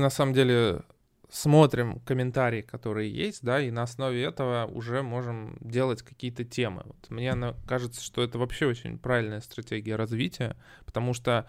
[0.00, 0.82] на самом деле
[1.30, 6.82] смотрим комментарии, которые есть, да, и на основе этого уже можем делать какие-то темы.
[6.84, 7.34] Вот мне
[7.66, 11.46] кажется, что это вообще очень правильная стратегия развития, потому что,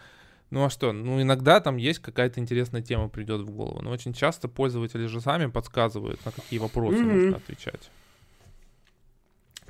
[0.52, 4.14] ну а что, ну иногда там есть какая-то интересная тема придет в голову, но очень
[4.14, 7.14] часто пользователи же сами подсказывают, на какие вопросы mm-hmm.
[7.14, 7.92] нужно отвечать.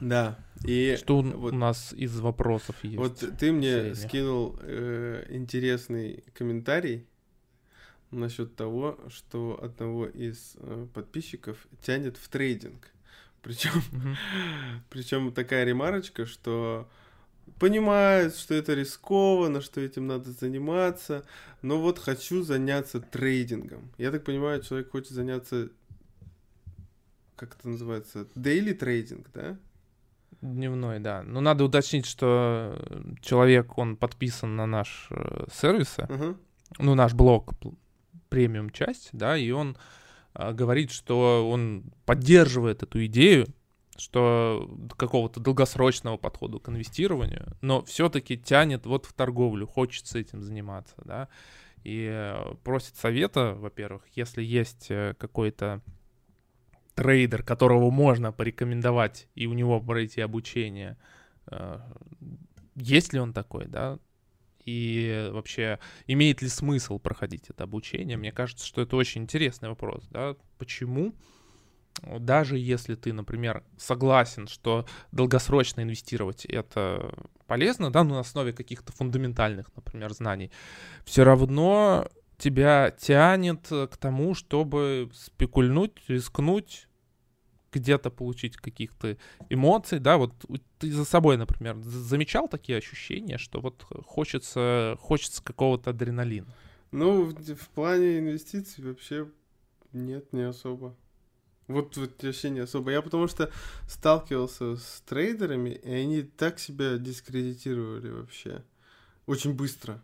[0.02, 0.39] Да.
[0.65, 2.98] И что вот, у нас из вопросов есть?
[2.98, 7.06] Вот ты мне скинул э, интересный комментарий
[8.11, 12.92] насчет того, что одного из э, подписчиков тянет в трейдинг.
[13.42, 14.15] Причем, mm-hmm.
[14.89, 16.87] причем такая ремарочка, что
[17.60, 21.25] понимает, что это рискованно, что этим надо заниматься,
[21.61, 23.92] но вот хочу заняться трейдингом.
[23.97, 25.70] Я так понимаю, человек хочет заняться,
[27.36, 29.57] как это называется, daily трейдинг, да?
[30.42, 31.21] Дневной, да.
[31.23, 32.76] Но надо уточнить, что
[33.22, 36.36] человек, он подписан на наш э, сервисы, uh-huh.
[36.80, 37.54] ну, наш блог,
[38.32, 39.78] премиум часть, да, и он
[40.34, 43.48] а, говорит, что он поддерживает эту идею,
[43.98, 50.96] что какого-то долгосрочного подхода к инвестированию, но все-таки тянет вот в торговлю, хочется этим заниматься,
[51.04, 51.28] да,
[51.84, 55.82] и э, просит совета, во-первых, если есть э, какой-то
[56.95, 60.98] трейдер, которого можно порекомендовать и у него пройти обучение,
[61.48, 61.80] э,
[62.76, 64.00] есть ли он такой, да,
[64.66, 68.17] и вообще имеет ли смысл проходить это обучение?
[68.17, 71.14] Мне кажется, что это очень интересный вопрос, да, почему
[72.20, 77.14] даже если ты, например, согласен, что долгосрочно инвестировать это
[77.48, 80.52] полезно, да, на основе каких-то фундаментальных, например, знаний,
[81.06, 86.88] все равно тебя тянет к тому, чтобы спекульнуть, рискнуть,
[87.72, 89.17] где-то получить каких-то
[89.50, 90.33] эмоций, да, вот
[90.80, 96.53] ты за собой, например, замечал такие ощущения, что вот хочется, хочется какого-то адреналина?
[96.92, 99.27] Ну, в, в плане инвестиций вообще
[99.93, 100.95] нет, не особо.
[101.67, 102.92] Вот, вот вообще не особо.
[102.92, 103.49] Я потому что
[103.87, 108.64] сталкивался с трейдерами, и они так себя дискредитировали вообще.
[109.26, 110.02] Очень быстро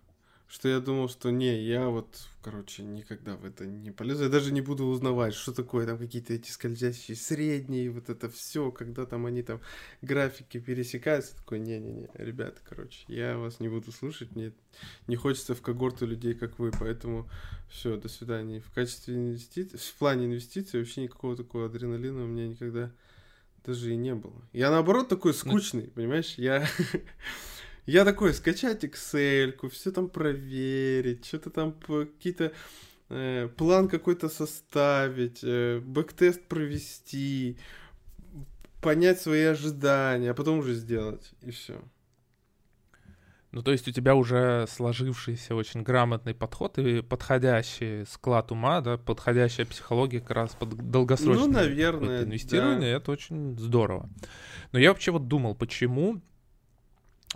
[0.48, 2.08] что я думал, что не, я вот,
[2.42, 4.24] короче, никогда в это не полезу.
[4.24, 8.72] Я даже не буду узнавать, что такое там какие-то эти скользящие средние, вот это все,
[8.72, 9.60] когда там они там
[10.02, 11.36] графики пересекаются.
[11.36, 14.54] Такой, не-не-не, ребята, короче, я вас не буду слушать, мне
[15.08, 17.30] не хочется в когорту людей, как вы, поэтому
[17.70, 18.62] все, до свидания.
[18.62, 22.92] В качестве инвестиций, в плане инвестиций вообще никакого такого адреналина у меня никогда
[23.66, 24.48] даже и не было.
[24.54, 26.36] Я наоборот такой ну, скучный, понимаешь?
[26.38, 26.66] Я
[27.88, 32.52] Я такой, скачать Excel, все там проверить, что-то там какие-то
[33.08, 37.58] э, план какой-то составить, э, бэктест провести,
[38.82, 41.82] понять свои ожидания, а потом уже сделать, и все.
[43.54, 48.98] Ну, то есть у тебя уже сложившийся очень грамотный подход и подходящий склад ума, да,
[48.98, 52.98] подходящая психология как раз под долгосрочное ну, наверное, инвестирование, да.
[52.98, 54.10] это очень здорово.
[54.74, 56.22] Но я вообще вот думал, почему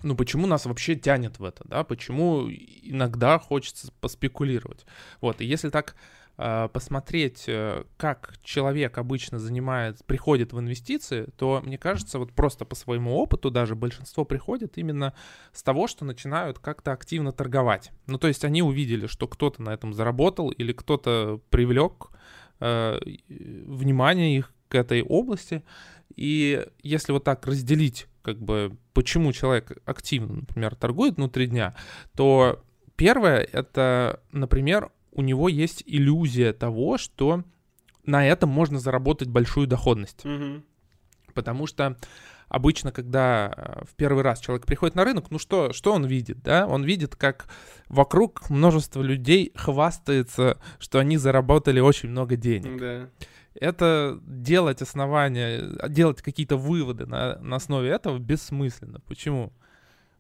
[0.04, 4.86] ну почему нас вообще тянет в это, да, почему иногда хочется поспекулировать.
[5.22, 5.96] Вот, и если так
[6.38, 12.66] э, посмотреть, э, как человек обычно занимает, приходит в инвестиции, то, мне кажется, вот просто
[12.66, 15.14] по своему опыту даже большинство приходит именно
[15.54, 17.92] с того, что начинают как-то активно торговать.
[18.08, 22.10] Ну, то есть они увидели, что кто-то на этом заработал или кто-то привлек
[22.60, 25.64] э, внимание их к этой области,
[26.16, 31.76] и если вот так разделить как бы, почему человек активно, например, торгует внутри дня,
[32.16, 32.64] то
[32.96, 37.44] первое, это, например, у него есть иллюзия того, что
[38.06, 40.24] на этом можно заработать большую доходность.
[40.24, 40.62] Mm-hmm.
[41.34, 41.98] Потому что
[42.48, 46.42] обычно, когда э, в первый раз человек приходит на рынок, ну что, что он видит,
[46.44, 46.66] да?
[46.68, 47.48] Он видит, как
[47.90, 52.80] вокруг множество людей хвастается, что они заработали очень много денег.
[52.80, 53.10] Да
[53.56, 59.00] это делать основания, делать какие-то выводы на, на основе этого бессмысленно.
[59.08, 59.52] Почему?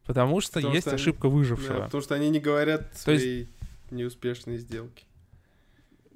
[0.05, 1.79] Потому что потому есть что ошибка они, выжившего.
[1.79, 3.49] Да, потому что они не говорят свои То есть,
[3.91, 5.05] неуспешные сделки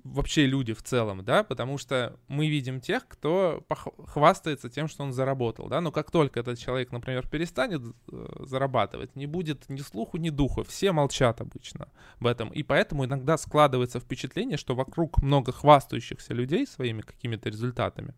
[0.06, 3.66] вообще люди в целом, да, потому что мы видим тех, кто
[4.06, 9.16] хвастается тем, что он заработал, да, но как только этот человек, например, перестанет э, зарабатывать,
[9.16, 14.00] не будет ни слуху, ни духу, все молчат обычно об этом, и поэтому иногда складывается
[14.00, 18.13] впечатление, что вокруг много хвастающихся людей своими какими-то результатами,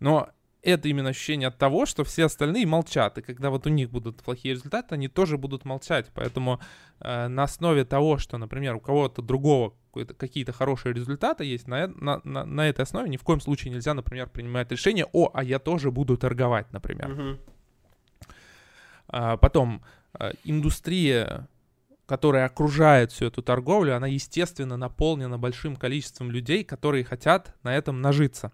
[0.00, 0.30] но
[0.62, 4.22] это именно ощущение от того, что все остальные молчат, и когда вот у них будут
[4.22, 6.58] плохие результаты, они тоже будут молчать, поэтому
[7.00, 12.20] э, на основе того, что, например, у кого-то другого какие-то хорошие результаты есть, на, на,
[12.24, 15.58] на, на этой основе ни в коем случае нельзя, например, принимать решение, о, а я
[15.58, 17.10] тоже буду торговать, например.
[17.10, 17.38] Uh-huh.
[19.08, 19.82] А, потом,
[20.14, 21.48] а, индустрия
[22.06, 28.02] которая окружает всю эту торговлю, она, естественно, наполнена большим количеством людей, которые хотят на этом
[28.02, 28.52] нажиться.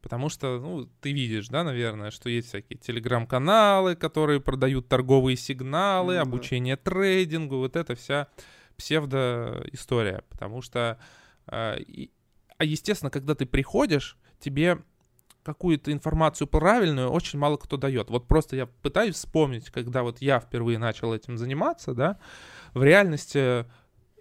[0.00, 6.14] Потому что, ну, ты видишь, да, наверное, что есть всякие телеграм-каналы, которые продают торговые сигналы,
[6.14, 6.20] mm-hmm.
[6.20, 8.28] обучение трейдингу, вот это вся
[8.76, 10.24] псевдоистория.
[10.28, 10.98] Потому что,
[11.52, 12.10] и,
[12.58, 14.78] а естественно, когда ты приходишь, тебе
[15.42, 18.10] какую-то информацию правильную очень мало кто дает.
[18.10, 22.18] Вот просто я пытаюсь вспомнить, когда вот я впервые начал этим заниматься, да,
[22.74, 23.64] в реальности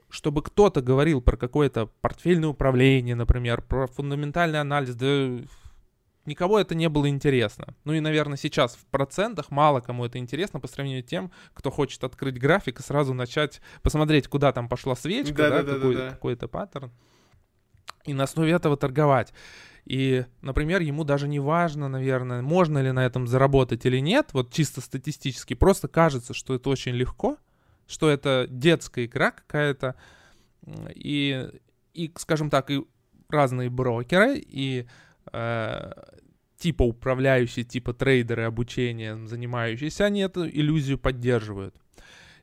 [0.07, 5.39] чтобы кто-то говорил про какое-то портфельное управление, например, про фундаментальный анализ, да
[6.25, 7.75] никого это не было интересно.
[7.83, 11.71] Ну и, наверное, сейчас в процентах мало кому это интересно по сравнению с тем, кто
[11.71, 15.95] хочет открыть график и сразу начать посмотреть, куда там пошла свечка, да, да, да, какой,
[15.95, 16.09] да, да.
[16.11, 16.91] какой-то паттерн,
[18.05, 19.33] и на основе этого торговать.
[19.85, 24.51] И, например, ему даже не важно, наверное, можно ли на этом заработать или нет, вот
[24.51, 27.37] чисто статистически, просто кажется, что это очень легко,
[27.87, 29.95] что это детская игра какая-то,
[30.95, 31.49] и,
[31.93, 32.83] и, скажем так, и
[33.29, 34.87] разные брокеры, и
[35.31, 41.75] типа управляющие, типа трейдеры обучением занимающиеся, они эту иллюзию поддерживают.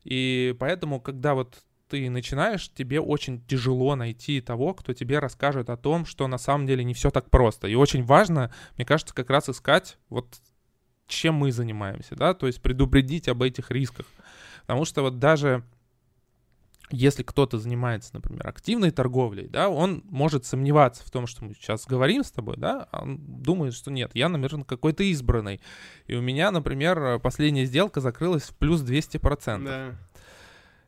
[0.05, 5.77] И поэтому, когда вот ты начинаешь, тебе очень тяжело найти того, кто тебе расскажет о
[5.77, 7.69] том, что на самом деле не все так просто.
[7.69, 10.41] И очень важно, мне кажется, как раз искать вот
[11.07, 14.07] чем мы занимаемся, да, то есть предупредить об этих рисках.
[14.63, 15.65] Потому что вот даже
[16.93, 21.87] если кто-то занимается, например, активной торговлей, да, он может сомневаться в том, что мы сейчас
[21.87, 25.61] говорим с тобой, да, а он думает, что нет, я, наверное, какой-то избранный.
[26.07, 29.65] И у меня, например, последняя сделка закрылась в плюс 200%.
[29.65, 29.97] Да.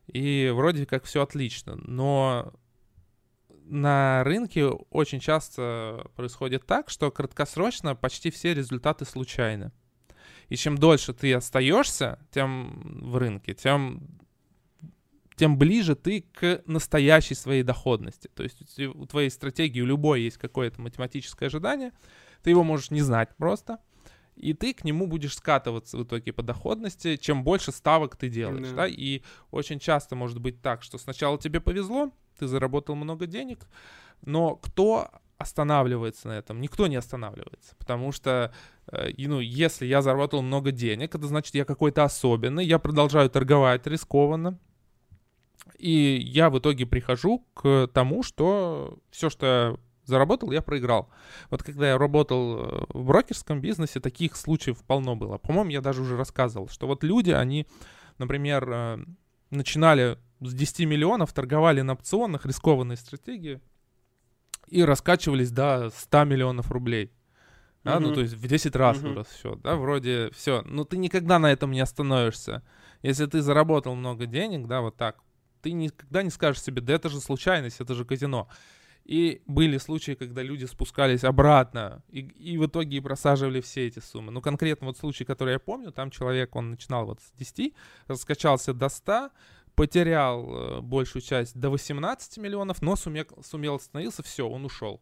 [0.06, 1.76] И вроде как все отлично.
[1.76, 2.52] Но
[3.64, 9.72] на рынке очень часто происходит так, что краткосрочно почти все результаты случайны.
[10.50, 14.06] И чем дольше ты остаешься тем в рынке, тем
[15.36, 18.28] тем ближе ты к настоящей своей доходности.
[18.34, 21.92] То есть у твоей стратегии у любой есть какое-то математическое ожидание,
[22.42, 23.78] ты его можешь не знать просто,
[24.36, 28.68] и ты к нему будешь скатываться в итоге по доходности, чем больше ставок ты делаешь,
[28.68, 28.76] mm-hmm.
[28.76, 33.66] да, и очень часто может быть так, что сначала тебе повезло, ты заработал много денег,
[34.22, 36.60] но кто останавливается на этом?
[36.60, 38.52] Никто не останавливается, потому что,
[38.90, 43.86] э, ну, если я заработал много денег, это значит, я какой-то особенный, я продолжаю торговать
[43.86, 44.58] рискованно,
[45.78, 49.76] и я в итоге прихожу к тому, что все, что я
[50.06, 51.08] заработал, я проиграл.
[51.50, 55.38] Вот когда я работал э, в брокерском бизнесе, таких случаев полно было.
[55.38, 57.66] По-моему, я даже уже рассказывал, что вот люди, они,
[58.18, 58.98] например, э,
[59.50, 63.60] начинали с 10 миллионов, торговали на опционах, рискованные стратегии,
[64.68, 67.12] и раскачивались до 100 миллионов рублей.
[67.82, 68.00] Да, mm-hmm.
[68.00, 69.08] ну то есть в 10 раз mm-hmm.
[69.08, 70.62] вырос все, да, вроде все.
[70.62, 72.62] Но ты никогда на этом не остановишься.
[73.02, 75.18] Если ты заработал много денег, да, вот так,
[75.64, 78.48] ты никогда не скажешь себе, да это же случайность, это же казино.
[79.06, 84.30] И были случаи, когда люди спускались обратно и, и в итоге просаживали все эти суммы.
[84.30, 87.74] Ну, конкретно вот случай, который я помню, там человек, он начинал вот с 10,
[88.08, 89.30] раскачался до 100,
[89.74, 95.00] потерял э, большую часть до 18 миллионов, но сумел, сумел остановился, все, он ушел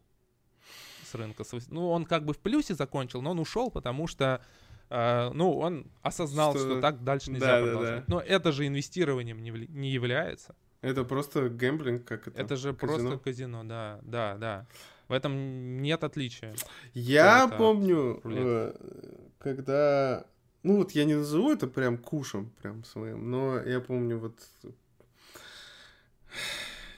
[1.05, 1.43] с рынка.
[1.67, 4.41] Ну, он как бы в плюсе закончил, но он ушел, потому что
[4.93, 7.95] Uh, ну, он осознал, что, что так дальше нельзя да, продолжать.
[7.95, 8.05] Да, да.
[8.07, 9.67] Но это же инвестированием не, вли...
[9.67, 10.55] не является.
[10.81, 12.39] Это просто гэмблинг, как это?
[12.39, 12.99] Это же казино?
[12.99, 14.67] просто казино, да, да, да.
[15.07, 16.53] В этом нет отличия.
[16.93, 18.75] Я помню, э,
[19.39, 20.27] когда...
[20.61, 24.35] Ну вот я не назову это прям кушем прям своим, но я помню вот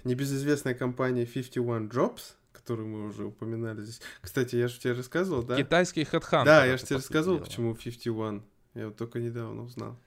[0.03, 2.33] небезызвестная компания 51 Jobs,
[2.65, 4.01] которую мы уже упоминали здесь.
[4.21, 5.55] Кстати, я же тебе рассказывал, да?
[5.55, 6.45] Китайский HeadHunter.
[6.45, 8.43] Да, я же тебе рассказывал, почему 51.
[8.73, 9.99] Я вот только недавно узнал.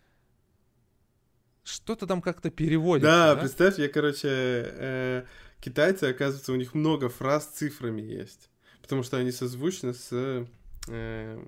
[1.62, 3.34] Что-то там как-то переводится, да?
[3.34, 5.24] Да, представь, я, короче, э,
[5.60, 8.50] китайцы, оказывается, у них много фраз с цифрами есть.
[8.82, 10.46] Потому что они созвучны с...
[10.88, 11.46] Э,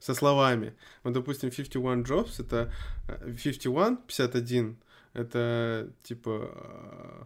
[0.00, 0.74] со словами.
[1.02, 2.70] Вот, допустим, 51 jobs это
[3.24, 4.76] 51, э, 51,
[5.14, 7.24] это типа э,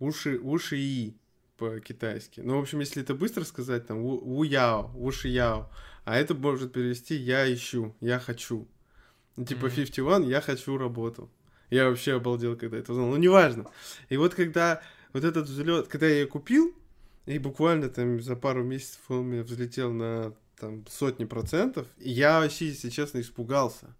[0.00, 1.16] уши, уши и
[1.56, 2.40] по-китайски.
[2.40, 5.70] Ну, в общем, если это быстро сказать, там, у яо, уши яо,
[6.04, 8.68] а это может перевести я ищу, я хочу.
[9.36, 9.86] Ну, типа mm-hmm.
[9.86, 11.30] 51, я хочу работу.
[11.70, 13.08] Я вообще обалдел, когда это узнал.
[13.08, 13.70] Ну, неважно.
[14.10, 14.82] И вот когда
[15.12, 16.74] вот этот взлет, когда я ее купил,
[17.26, 22.10] и буквально там за пару месяцев он у меня взлетел на там сотни процентов, и
[22.10, 23.94] я вообще, если честно, испугался.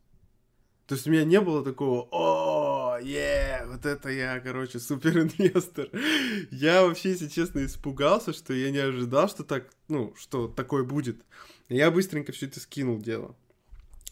[0.87, 2.62] То есть у меня не было такого, о,
[3.03, 5.89] е, вот это я, короче, супер инвестор.
[6.51, 11.23] Я вообще, если честно, испугался, что я не ожидал, что так, ну, что такое будет.
[11.69, 13.37] Я быстренько все это скинул дело.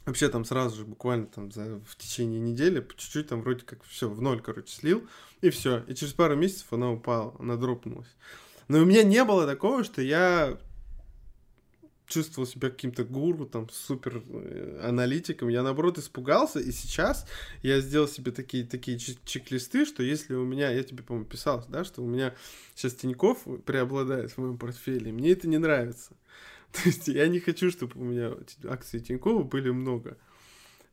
[0.07, 3.85] Вообще там сразу же, буквально там за, в течение недели, по чуть-чуть там вроде как
[3.85, 5.07] все в ноль, короче, слил,
[5.41, 5.85] и все.
[5.87, 8.09] И через пару месяцев она упала, она дропнулась.
[8.69, 10.59] Но у меня не было такого, что я
[12.11, 15.49] чувствовал себя каким-то гуру, там, супер э, аналитиком.
[15.49, 17.27] Я, наоборот, испугался, и сейчас
[17.63, 21.85] я сделал себе такие, такие чек-листы, что если у меня, я тебе, по-моему, писал, да,
[21.85, 22.35] что у меня
[22.75, 26.13] сейчас Тиньков преобладает в моем портфеле, мне это не нравится.
[26.73, 28.33] То есть я не хочу, чтобы у меня
[28.69, 30.19] акции Тинькова были много.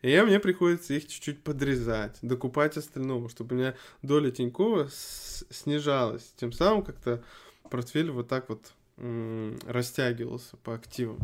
[0.03, 6.33] И я, мне приходится их чуть-чуть подрезать, докупать остального, чтобы у меня доля Тинькова снижалась.
[6.37, 7.23] Тем самым как-то
[7.69, 11.19] портфель вот так вот растягивался по активам.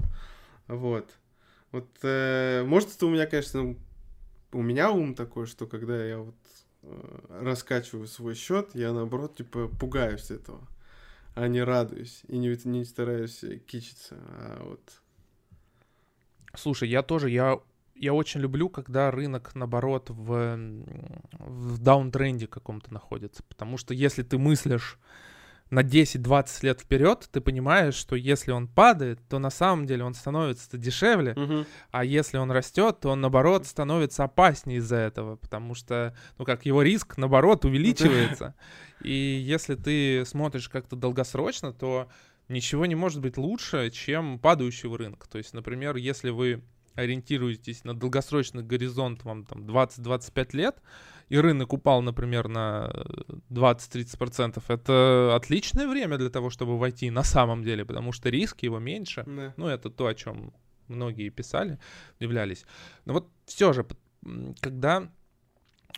[0.67, 1.09] Вот.
[1.71, 3.75] Вот, э, может, это у меня, конечно,
[4.51, 6.35] у меня ум такой, что когда я вот
[6.83, 10.67] э, раскачиваю свой счет, я наоборот, типа, пугаюсь этого
[11.35, 15.01] а не радуюсь и не, не стараюсь кичиться, а вот...
[16.55, 17.59] Слушай, я тоже, я,
[17.95, 20.57] я очень люблю, когда рынок, наоборот, в,
[21.39, 24.99] в даунтренде каком-то находится, потому что если ты мыслишь
[25.73, 30.13] на 10-20 лет вперед, ты понимаешь, что если он падает, то на самом деле он
[30.13, 31.65] становится дешевле, угу.
[31.91, 36.67] а если он растет, то он наоборот становится опаснее из-за этого, потому что, ну как,
[36.67, 38.53] его риск наоборот увеличивается.
[39.03, 42.07] И если ты смотришь как-то долгосрочно, то
[42.49, 45.27] ничего не может быть лучше, чем падающего рынка.
[45.27, 46.63] То есть, например, если вы
[46.93, 50.77] ориентируетесь на долгосрочный горизонт, вам там 20-25 лет,
[51.29, 52.91] и рынок упал, например, на
[53.49, 58.79] 20-30%, это отличное время для того, чтобы войти на самом деле, потому что риски его
[58.79, 59.23] меньше.
[59.25, 59.53] Да.
[59.57, 60.53] Ну, это то, о чем
[60.87, 61.79] многие писали,
[62.19, 62.65] удивлялись.
[63.05, 63.85] Но вот все же,
[64.59, 65.09] когда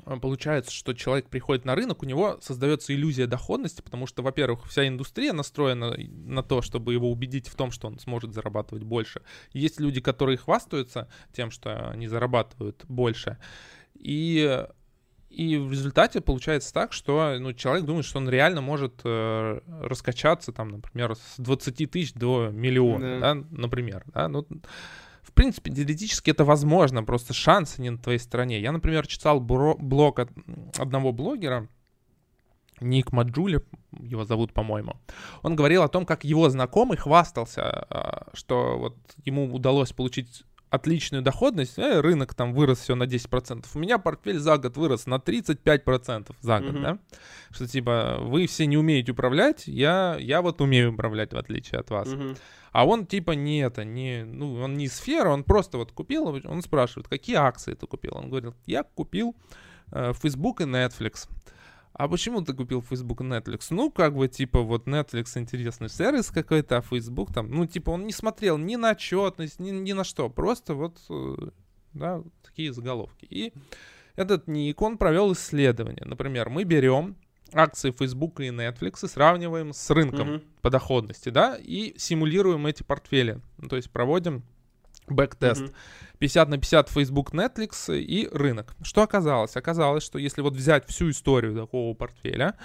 [0.03, 4.65] а, получается, что человек приходит на рынок, у него создается иллюзия доходности, потому что, во-первых,
[4.67, 9.21] вся индустрия настроена на то, чтобы его убедить в том, что он сможет зарабатывать больше.
[9.53, 13.37] Есть люди, которые хвастаются тем, что они зарабатывают больше.
[13.93, 14.65] И
[15.35, 20.53] и в результате получается так, что ну, человек думает, что он реально может э, раскачаться,
[20.53, 23.35] там, например, с 20 тысяч до миллиона, да.
[23.35, 24.03] Да, например.
[24.13, 24.29] Да?
[24.29, 24.47] Ну,
[25.21, 28.61] в принципе, теоретически это возможно, просто шансы не на твоей стороне.
[28.61, 30.29] Я, например, читал блог от
[30.77, 31.67] одного блогера,
[32.79, 33.61] Ник Маджули,
[33.99, 34.95] его зовут, по-моему.
[35.41, 40.43] Он говорил о том, как его знакомый хвастался, а, что вот ему удалось получить
[40.75, 43.65] отличную доходность, э, рынок там вырос все на 10%.
[43.73, 46.81] У меня портфель за год вырос на 35% за год, mm-hmm.
[46.81, 46.99] да?
[47.51, 51.89] Что типа вы все не умеете управлять, я, я вот умею управлять в отличие от
[51.89, 52.07] вас.
[52.07, 52.37] Mm-hmm.
[52.71, 56.61] А он типа не это, не, ну, он не сфера, он просто вот купил, он
[56.61, 58.11] спрашивает, какие акции ты купил?
[58.15, 59.35] Он говорит, я купил
[59.91, 61.29] э, Facebook и Netflix.
[61.97, 63.67] А почему ты купил Facebook и Netflix?
[63.69, 68.05] Ну, как бы, типа, вот Netflix интересный сервис какой-то, а Facebook там, ну, типа, он
[68.05, 71.35] не смотрел ни на отчетность, ни, ни на что, просто вот, э,
[71.93, 73.25] да, такие заголовки.
[73.29, 73.53] И
[74.17, 76.03] этот Ник, он провел исследование.
[76.05, 77.15] Например, мы берем
[77.53, 80.43] акции Facebook и Netflix и сравниваем с рынком mm-hmm.
[80.61, 83.39] по доходности, да, и симулируем эти портфели.
[83.57, 84.43] Ну, то есть проводим
[85.07, 85.61] backtest.
[85.61, 85.75] Mm-hmm.
[86.19, 88.75] 50 на 50 Facebook, Netflix и рынок.
[88.83, 89.55] Что оказалось?
[89.55, 92.55] Оказалось, что если вот взять всю историю такого портфеля,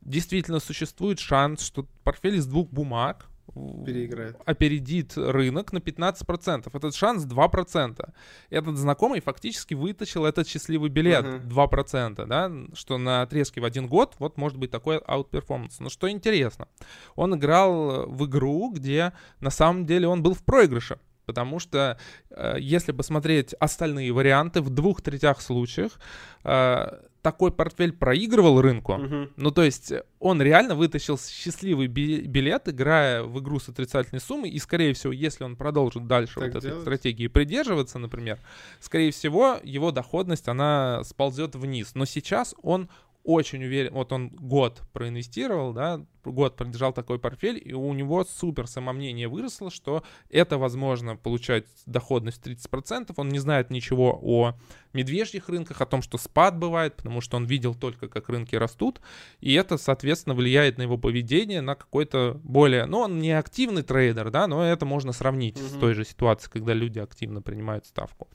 [0.00, 4.36] действительно существует шанс, что портфель из двух бумаг Переиграет.
[4.44, 6.68] опередит рынок на 15%.
[6.72, 8.14] Этот шанс 2%.
[8.50, 11.48] Этот знакомый фактически вытащил этот счастливый билет uh-huh.
[11.48, 15.80] 2%, да, что на отрезке в один год вот может быть такой outperformance.
[15.80, 16.68] Но что интересно,
[17.14, 20.98] он играл в игру, где на самом деле он был в проигрыше.
[21.26, 21.98] Потому что
[22.30, 25.98] э, если посмотреть остальные варианты, в двух третях случаях
[26.44, 28.92] э, такой портфель проигрывал рынку.
[28.94, 29.30] Угу.
[29.36, 34.50] Ну, то есть он реально вытащил счастливый билет, играя в игру с отрицательной суммой.
[34.50, 36.66] И, скорее всего, если он продолжит дальше так вот делать?
[36.66, 38.38] этой стратегии придерживаться, например,
[38.78, 41.96] скорее всего, его доходность, она сползет вниз.
[41.96, 42.88] Но сейчас он
[43.24, 48.66] очень уверен, вот он год проинвестировал, да, год продержал такой портфель, и у него супер
[48.66, 53.12] самомнение выросло, что это возможно получать доходность 30%.
[53.16, 54.54] Он не знает ничего о
[54.92, 59.00] медвежьих рынках, о том, что спад бывает, потому что он видел только, как рынки растут,
[59.40, 62.86] и это, соответственно, влияет на его поведение, на какой-то более...
[62.86, 65.76] Ну, он не активный трейдер, да, но это можно сравнить mm-hmm.
[65.76, 68.28] с той же ситуацией, когда люди активно принимают ставку.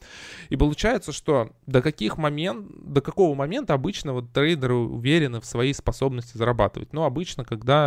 [0.49, 5.73] И получается, что до каких момент, до какого момента обычно вот трейдеры уверены в своей
[5.73, 6.93] способности зарабатывать?
[6.93, 7.80] Ну, обычно, когда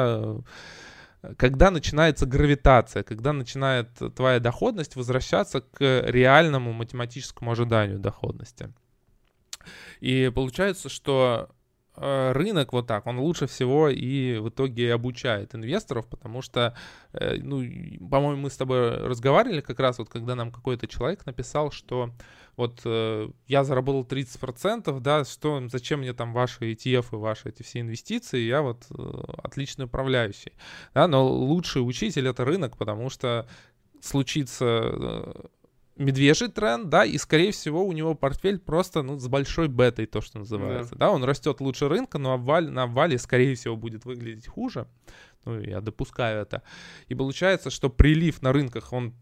[1.37, 8.73] когда начинается гравитация, когда начинает твоя доходность возвращаться к реальному математическому ожиданию доходности.
[10.01, 11.49] И получается, что
[11.97, 16.77] э, рынок вот так, он лучше всего и в итоге обучает инвесторов, потому что,
[17.13, 17.63] э, ну,
[18.11, 22.11] по-моему, мы с тобой разговаривали как раз вот, когда нам какой-то человек написал, что
[22.57, 27.63] вот э, я заработал 30%, да, что, зачем мне там ваши ETF и ваши эти
[27.63, 28.87] все инвестиции, я вот
[29.43, 30.53] отличный управляющий,
[30.95, 33.49] да, но лучший учитель это рынок, потому что
[34.01, 35.51] случится
[35.97, 40.21] медвежий тренд, да, и, скорее всего, у него портфель просто, ну, с большой бетой, то,
[40.21, 41.11] что называется, да, да?
[41.11, 44.89] он растет лучше рынка, но обваль, на обвале, скорее всего, будет выглядеть хуже,
[45.45, 46.63] ну, я допускаю это,
[47.09, 49.15] и получается, что прилив на рынках, он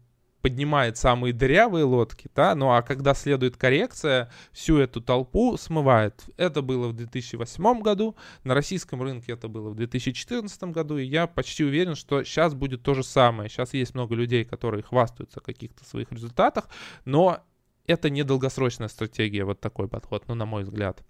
[0.43, 6.25] поднимает самые дырявые лодки, да, ну а когда следует коррекция, всю эту толпу смывает.
[6.35, 11.27] Это было в 2008 году, на российском рынке это было в 2014 году, и я
[11.27, 13.49] почти уверен, что сейчас будет то же самое.
[13.49, 16.67] Сейчас есть много людей, которые хвастаются о каких-то своих результатах,
[17.05, 17.39] но
[17.87, 21.01] это не долгосрочная стратегия, вот такой подход, ну, на мой взгляд.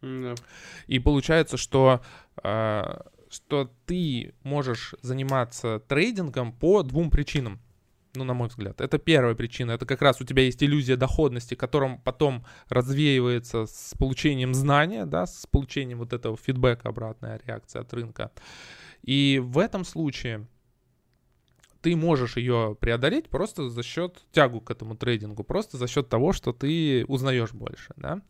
[0.00, 0.34] Да.
[0.86, 2.00] И получается, что,
[2.42, 7.60] э, что ты можешь заниматься трейдингом по двум причинам
[8.14, 8.80] ну, на мой взгляд.
[8.80, 9.72] Это первая причина.
[9.72, 15.26] Это как раз у тебя есть иллюзия доходности, которым потом развеивается с получением знания, да,
[15.26, 18.30] с получением вот этого фидбэка, обратная реакция от рынка.
[19.02, 20.46] И в этом случае
[21.80, 26.32] ты можешь ее преодолеть просто за счет тягу к этому трейдингу, просто за счет того,
[26.32, 28.22] что ты узнаешь больше, да.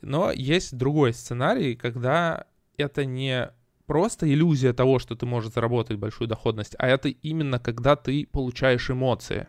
[0.00, 2.46] Но есть другой сценарий, когда
[2.76, 3.52] это не
[3.86, 8.90] просто иллюзия того, что ты можешь заработать большую доходность, а это именно когда ты получаешь
[8.90, 9.46] эмоции.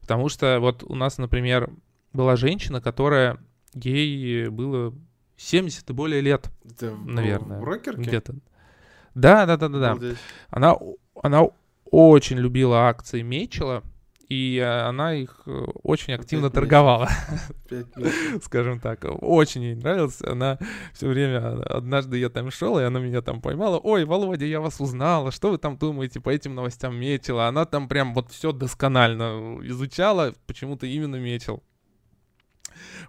[0.00, 1.70] Потому что вот у нас, например,
[2.12, 3.38] была женщина, которая
[3.74, 4.94] ей было
[5.36, 7.58] 70 и более лет, Это наверное.
[7.58, 8.02] В брокерке?
[8.02, 8.34] Где-то.
[9.14, 10.14] Да, да, да, да, да.
[10.48, 10.76] Она,
[11.22, 11.44] она
[11.84, 13.82] очень любила акции Мечела,
[14.32, 15.50] и э, она их э,
[15.82, 17.10] очень активно Опять торговала,
[18.42, 19.04] скажем так.
[19.20, 20.22] Очень ей нравилось.
[20.22, 20.58] Она
[20.94, 23.78] все время, однажды я там шел, и она меня там поймала.
[23.78, 27.46] Ой, Володя, я вас узнала, что вы там думаете по этим новостям Мечела?
[27.46, 31.62] Она там прям вот все досконально изучала, почему-то именно Мечел.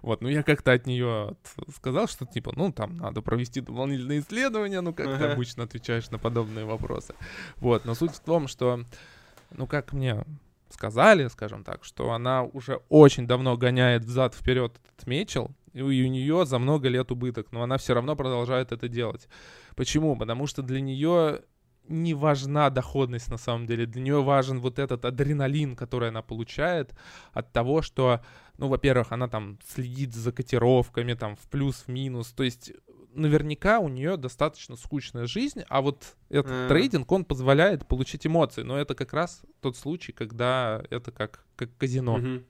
[0.02, 1.36] Вот, ну я как-то от нее
[1.74, 6.18] сказал, что типа, ну там надо провести дополнительные исследования, ну как ты обычно отвечаешь на
[6.18, 7.14] подобные вопросы.
[7.56, 8.84] Вот, но суть в том, что,
[9.52, 10.22] ну как мне
[10.74, 15.88] сказали, скажем так, что она уже очень давно гоняет взад вперед этот Мечел, и у
[15.88, 19.28] нее за много лет убыток, но она все равно продолжает это делать.
[19.74, 20.16] Почему?
[20.16, 21.40] Потому что для нее
[21.88, 23.86] не важна доходность на самом деле.
[23.86, 26.94] Для нее важен вот этот адреналин, который она получает
[27.32, 28.20] от того, что,
[28.58, 32.32] ну, во-первых, она там следит за котировками, там, в плюс, в минус.
[32.32, 32.72] То есть
[33.14, 36.68] наверняка у нее достаточно скучная жизнь, а вот этот mm.
[36.68, 38.62] трейдинг, он позволяет получить эмоции.
[38.62, 42.18] Но это как раз тот случай, когда это как, как казино.
[42.18, 42.44] Mm-hmm.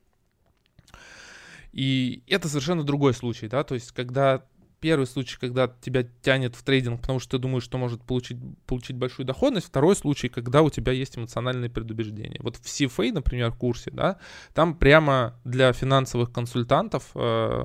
[1.72, 4.44] И это совершенно другой случай, да, то есть когда
[4.84, 8.96] первый случай, когда тебя тянет в трейдинг, потому что ты думаешь, что может получить, получить
[8.98, 9.66] большую доходность.
[9.66, 12.38] Второй случай, когда у тебя есть эмоциональные предубеждения.
[12.42, 14.18] Вот в CFA, например, курсе, да,
[14.52, 17.64] там прямо для финансовых консультантов э,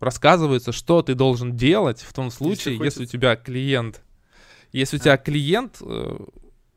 [0.00, 4.02] рассказывается, что ты должен делать в том случае, если, если у тебя клиент,
[4.72, 6.18] если у тебя клиент э,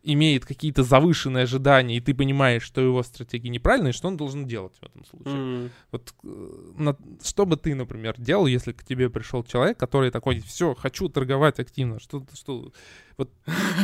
[0.04, 4.74] имеет какие-то завышенные ожидания, и ты понимаешь, что его стратегия неправильная, что он должен делать
[4.80, 5.34] в этом случае.
[5.34, 5.70] Mm.
[5.92, 10.40] Вот э, на, что бы ты, например, делал, если к тебе пришел человек, который такой,
[10.40, 12.72] все, хочу торговать активно, что, что,
[13.18, 13.30] вот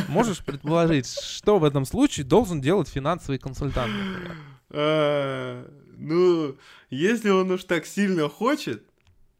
[0.08, 4.36] можешь предположить, что в этом случае должен делать финансовый консультант, например?
[4.70, 6.56] А, ну,
[6.90, 8.82] если он уж так сильно хочет,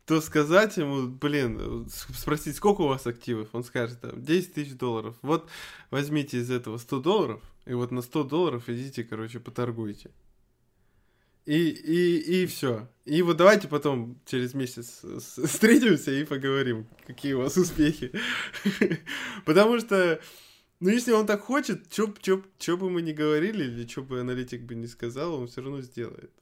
[0.06, 5.16] то сказать ему, блин, спросить, сколько у вас активов, он скажет, там, 10 тысяч долларов.
[5.20, 5.48] Вот
[5.90, 10.12] возьмите из этого 100 долларов, и вот на 100 долларов идите, короче, поторгуйте.
[11.44, 12.88] И, и, и все.
[13.04, 18.12] И вот давайте потом через месяц встретимся и поговорим, какие у вас успехи.
[19.44, 20.20] Потому что,
[20.78, 24.76] ну, если он так хочет, что бы мы ни говорили, или что бы аналитик бы
[24.76, 26.32] не сказал, он все равно сделает.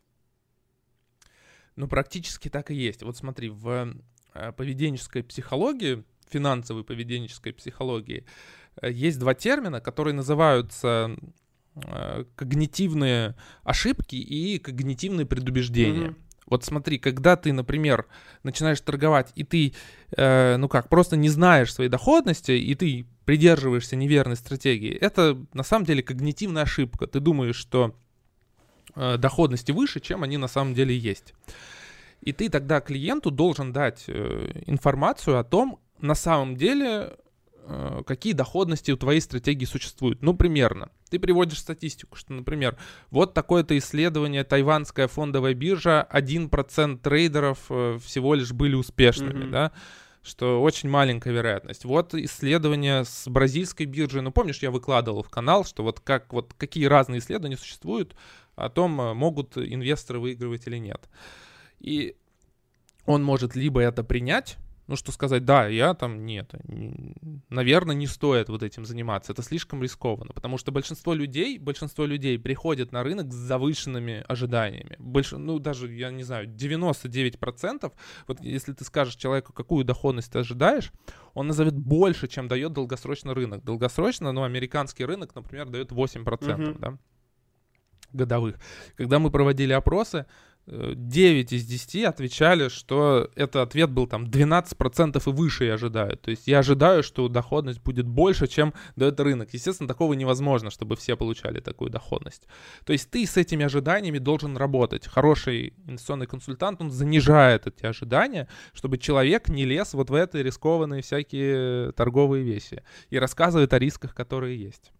[1.76, 3.02] Ну, практически так и есть.
[3.02, 3.94] Вот смотри, в
[4.34, 8.24] э, поведенческой психологии, финансовой поведенческой психологии,
[8.80, 11.16] э, есть два термина, которые называются
[11.74, 13.34] э, когнитивные
[13.64, 16.08] ошибки и когнитивные предубеждения.
[16.08, 16.16] Mm-hmm.
[16.46, 18.06] Вот смотри, когда ты, например,
[18.42, 19.74] начинаешь торговать, и ты,
[20.16, 25.62] э, ну как, просто не знаешь своей доходности, и ты придерживаешься неверной стратегии, это на
[25.62, 27.06] самом деле когнитивная ошибка.
[27.06, 27.96] Ты думаешь, что
[28.96, 31.34] Э, доходности выше, чем они на самом деле есть.
[32.20, 37.16] И ты тогда клиенту должен дать э, информацию о том, на самом деле,
[37.66, 40.22] э, какие доходности у твоей стратегии существуют.
[40.22, 40.90] Ну, примерно.
[41.10, 42.76] Ты приводишь статистику, что, например,
[43.10, 49.50] вот такое-то исследование, тайванская фондовая биржа, 1% трейдеров всего лишь были успешными, mm-hmm.
[49.50, 49.72] да.
[50.22, 51.84] что очень маленькая вероятность.
[51.84, 56.54] Вот исследование с бразильской биржей, ну помнишь, я выкладывал в канал, что вот как вот
[56.56, 58.14] какие разные исследования существуют
[58.56, 61.08] о том, могут инвесторы выигрывать или нет.
[61.80, 62.16] И
[63.06, 66.52] он может либо это принять, ну, что сказать, да, я там, нет,
[67.48, 72.38] наверное, не стоит вот этим заниматься, это слишком рискованно, потому что большинство людей, большинство людей
[72.38, 74.96] приходят на рынок с завышенными ожиданиями.
[74.98, 75.32] Больш...
[75.32, 77.92] Ну, даже, я не знаю, 99%,
[78.26, 80.92] вот если ты скажешь человеку, какую доходность ты ожидаешь,
[81.32, 83.64] он назовет больше, чем дает долгосрочный рынок.
[83.64, 86.78] Долгосрочно, ну, американский рынок, например, дает 8%, mm-hmm.
[86.78, 86.98] да,
[88.14, 88.56] годовых.
[88.96, 90.26] Когда мы проводили опросы,
[90.66, 96.16] 9 из 10 отвечали, что этот ответ был там 12% и выше я ожидаю.
[96.16, 99.52] То есть я ожидаю, что доходность будет больше, чем дает рынок.
[99.52, 102.48] Естественно, такого невозможно, чтобы все получали такую доходность.
[102.86, 105.06] То есть ты с этими ожиданиями должен работать.
[105.06, 111.02] Хороший инвестиционный консультант, он занижает эти ожидания, чтобы человек не лез вот в эти рискованные
[111.02, 114.92] всякие торговые вещи и рассказывает о рисках, которые есть.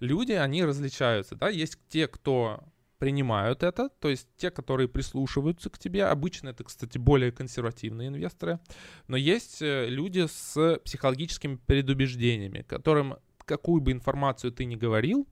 [0.00, 2.60] Люди, они различаются, да, есть те, кто
[2.98, 6.04] принимают это, то есть те, которые прислушиваются к тебе.
[6.04, 8.58] Обычно это, кстати, более консервативные инвесторы.
[9.06, 15.26] Но есть э, люди с психологическими предубеждениями, которым какую бы информацию ты ни говорил,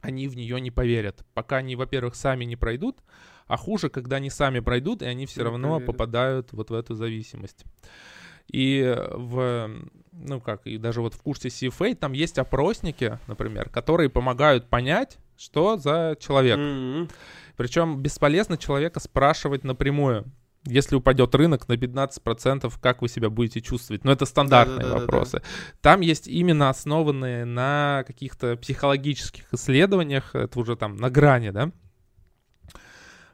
[0.00, 2.98] они в нее не поверят, пока они, во-первых, сами не пройдут,
[3.46, 5.86] а хуже, когда они сами пройдут, и они все равно поверят.
[5.86, 7.64] попадают вот в эту зависимость.
[8.48, 9.70] И в,
[10.20, 15.18] ну как, и даже вот в курсе CFA там есть опросники, например, которые помогают понять,
[15.36, 16.58] что за человек.
[16.58, 17.10] Mm-hmm.
[17.56, 20.24] Причем бесполезно человека спрашивать напрямую.
[20.64, 24.04] Если упадет рынок на 15%, как вы себя будете чувствовать?
[24.04, 25.32] Ну, это стандартные да, да, вопросы.
[25.32, 25.44] Да, да.
[25.80, 31.70] Там есть именно основанные на каких-то психологических исследованиях, это уже там на грани, да?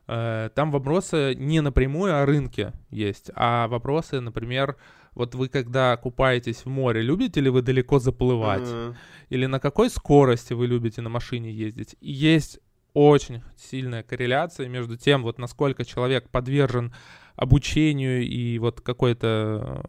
[0.06, 4.76] Э, там вопросы не напрямую о рынке есть, а вопросы, например,
[5.14, 8.62] вот вы когда купаетесь в море, любите ли вы далеко заплывать?
[8.62, 8.94] Uh-huh.
[9.28, 11.96] Или на какой скорости вы любите на машине ездить?
[12.00, 12.60] И есть
[12.94, 16.94] очень сильная корреляция между тем, вот насколько человек подвержен
[17.36, 19.84] обучению и вот какой-то,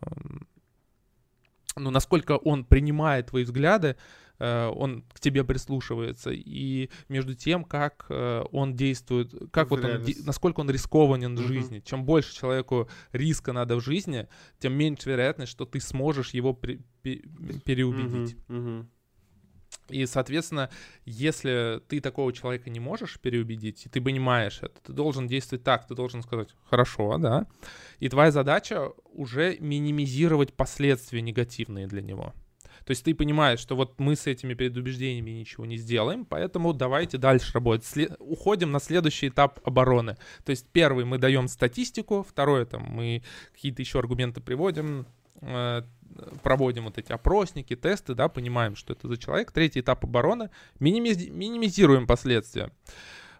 [1.75, 3.95] ну, насколько он принимает твои взгляды,
[4.39, 10.03] он к тебе прислушивается, и между тем, как э, он действует, как в вот он,
[10.25, 11.47] насколько он рискованен в uh-huh.
[11.47, 11.79] жизни.
[11.85, 14.27] Чем больше человеку риска надо в жизни,
[14.59, 18.35] тем меньше вероятность, что ты сможешь его при, переубедить.
[18.47, 18.81] Uh-huh.
[18.81, 18.85] Uh-huh.
[19.89, 20.69] И, соответственно,
[21.05, 25.87] если ты такого человека не можешь переубедить, и ты понимаешь это, ты должен действовать так,
[25.87, 27.45] ты должен сказать «хорошо», да,
[27.99, 32.33] и твоя задача уже минимизировать последствия негативные для него.
[32.83, 37.17] То есть ты понимаешь, что вот мы с этими предубеждениями ничего не сделаем, поэтому давайте
[37.17, 37.85] дальше работать.
[37.85, 38.15] След...
[38.19, 40.17] Уходим на следующий этап обороны.
[40.43, 45.05] То есть первый мы даем статистику, второе там мы какие-то еще аргументы приводим,
[45.41, 45.83] э,
[46.43, 49.51] проводим вот эти опросники, тесты, да, понимаем, что это за человек.
[49.51, 51.27] Третий этап обороны, минимиз...
[51.29, 52.71] минимизируем последствия.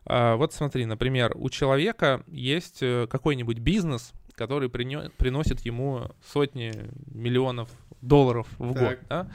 [0.05, 6.73] А, вот смотри, например, у человека есть э, какой-нибудь бизнес, который приносит ему сотни
[7.07, 7.69] миллионов
[8.01, 8.83] долларов в так.
[8.83, 9.31] год, да?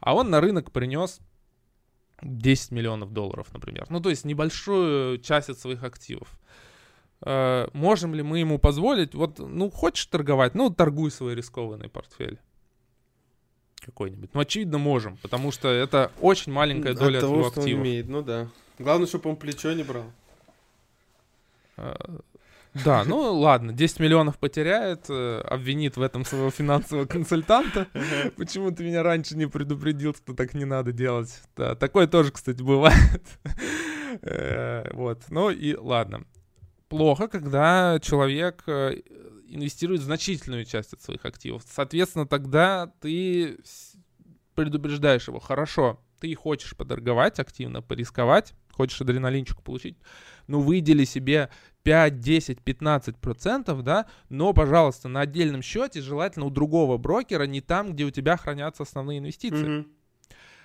[0.00, 1.20] а он на рынок принес
[2.22, 3.86] 10 миллионов долларов, например.
[3.90, 6.28] Ну, то есть небольшую часть от своих активов.
[7.22, 12.38] Э, можем ли мы ему позволить, вот, ну, хочешь торговать, ну, торгуй свой рискованный портфель
[13.80, 14.30] какой-нибудь.
[14.34, 17.80] Ну, очевидно, можем, потому что это очень маленькая доля от, того, от его активов.
[17.80, 18.48] Он имеет, ну да.
[18.78, 20.10] Главное, чтобы он плечо не брал.
[22.72, 27.88] Да, ну ладно, 10 миллионов потеряет, э, обвинит в этом своего финансового консультанта.
[28.36, 31.42] Почему ты меня раньше не предупредил, что так не надо делать?
[31.56, 33.22] Да, такое тоже, кстати, бывает.
[34.22, 36.24] Э, вот, ну и ладно.
[36.88, 39.00] Плохо, когда человек э,
[39.46, 41.62] инвестирует значительную часть от своих активов.
[41.66, 43.58] Соответственно, тогда ты
[44.54, 49.96] предупреждаешь его, хорошо, ты хочешь поторговать активно, порисковать, хочешь адреналинчик получить,
[50.46, 51.50] ну выдели себе
[51.82, 57.60] 5, 10, 15 процентов, да, но, пожалуйста, на отдельном счете, желательно у другого брокера, не
[57.60, 59.66] там, где у тебя хранятся основные инвестиции.
[59.66, 59.88] Mm-hmm.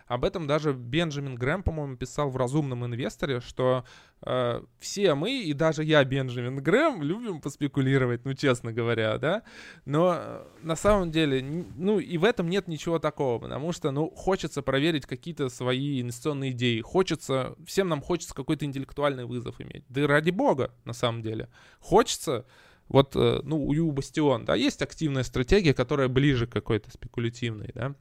[0.07, 3.85] Об этом даже Бенджамин Грэм, по-моему, писал в «Разумном инвесторе», что
[4.21, 9.41] э, все мы, и даже я, Бенджамин Грэм, любим поспекулировать, ну, честно говоря, да,
[9.85, 14.11] но э, на самом деле, ну, и в этом нет ничего такого, потому что, ну,
[14.11, 20.01] хочется проверить какие-то свои инвестиционные идеи, хочется, всем нам хочется какой-то интеллектуальный вызов иметь, да
[20.01, 22.45] и ради бога, на самом деле, хочется
[22.89, 27.95] вот, э, ну, у Бастион, да, есть активная стратегия, которая ближе к какой-то спекулятивной, да,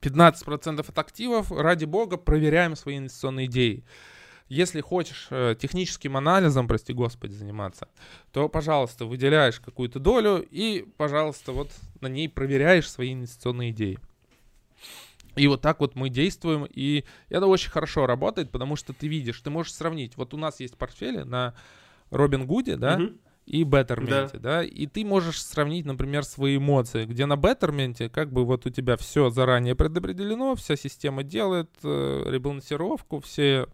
[0.00, 3.84] 15% от активов, ради бога, проверяем свои инвестиционные идеи.
[4.48, 7.88] если хочешь э, техническим анализом, прости господи, заниматься,
[8.32, 13.98] то, пожалуйста, выделяешь какую-то долю и, пожалуйста, вот на ней проверяешь свои инвестиционные идеи.
[15.34, 19.40] И вот так вот мы действуем, и это очень хорошо работает, потому что ты видишь,
[19.40, 20.16] ты можешь сравнить.
[20.16, 21.54] Вот у нас есть портфели на
[22.10, 23.14] Робин Гуде, да, угу
[23.46, 24.58] и Беттерменте, да.
[24.58, 28.70] да, и ты можешь сравнить, например, свои эмоции, где на Беттерменте как бы вот у
[28.70, 33.68] тебя все заранее предопределено, вся система делает э, ребалансировку, все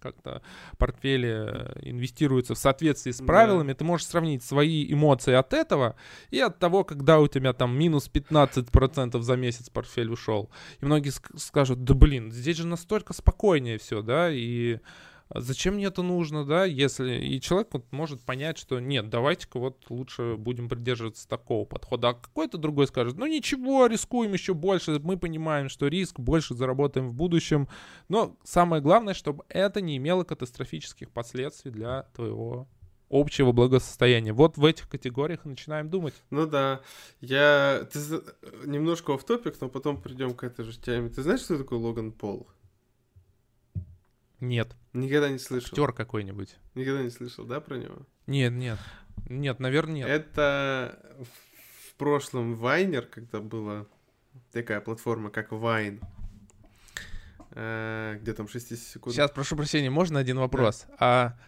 [0.00, 0.40] как-то
[0.78, 3.78] портфели э, инвестируются в соответствии с правилами, да.
[3.78, 5.96] ты можешь сравнить свои эмоции от этого
[6.30, 10.50] и от того, когда у тебя там минус 15% за месяц портфель ушел.
[10.80, 14.78] И многие скажут, да блин, здесь же настолько спокойнее все, да, и
[15.34, 19.84] зачем мне это нужно, да, если и человек вот может понять, что нет, давайте-ка вот
[19.88, 25.16] лучше будем придерживаться такого подхода, а какой-то другой скажет, ну ничего, рискуем еще больше, мы
[25.16, 27.68] понимаем, что риск, больше заработаем в будущем,
[28.08, 32.68] но самое главное, чтобы это не имело катастрофических последствий для твоего
[33.08, 34.32] общего благосостояния.
[34.32, 36.14] Вот в этих категориях начинаем думать.
[36.30, 36.80] Ну да,
[37.20, 37.98] я ты
[38.64, 41.08] немножко в топик, но потом придем к этой же теме.
[41.08, 42.48] Ты знаешь, что такое Логан Пол?
[44.40, 44.76] Нет.
[44.92, 45.68] Никогда не слышал.
[45.70, 46.56] Актер какой-нибудь.
[46.74, 48.06] Никогда не слышал, да, про него?
[48.26, 48.78] Нет, нет.
[49.28, 50.08] Нет, наверное, нет.
[50.08, 50.98] Это
[51.90, 53.86] в прошлом Вайнер, когда была
[54.52, 56.00] такая платформа, как Вайн,
[57.52, 59.14] э, где там 60 секунд.
[59.14, 60.84] Сейчас, прошу прощения, можно один вопрос?
[60.88, 60.96] Да.
[60.98, 61.38] А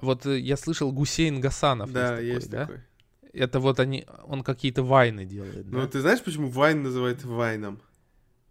[0.00, 1.92] вот э, я слышал Гусейн Гасанов.
[1.92, 2.34] Да, есть такой.
[2.34, 2.60] Есть да?
[2.66, 2.80] такой.
[3.32, 5.66] Это вот они, он какие-то вайны делает.
[5.66, 5.86] Ну, да?
[5.88, 7.80] ты знаешь, почему Вайн называют Вайном?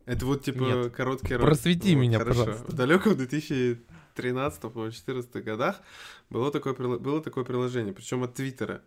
[0.05, 0.93] Это вот типа Нет.
[0.93, 2.45] короткий Просвети вот, меня, хорошо.
[2.45, 2.71] пожалуйста.
[2.71, 5.81] В далеком 2013-2014 годах
[6.29, 8.81] было такое, было такое приложение, причем от Твиттера.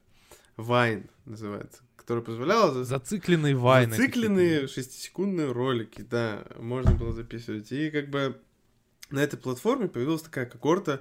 [0.56, 2.84] Вайн называется, которое позволяло...
[2.84, 3.96] Зацикленные вайны.
[3.96, 7.72] Зацикленные шестисекундные ролики, да, можно было записывать.
[7.72, 8.40] И как бы
[9.10, 11.00] на этой платформе появилась такая когорта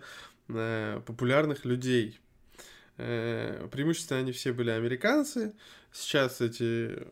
[0.49, 2.19] э, популярных людей.
[2.97, 5.53] Э, преимущественно они все были американцы.
[5.91, 7.05] Сейчас эти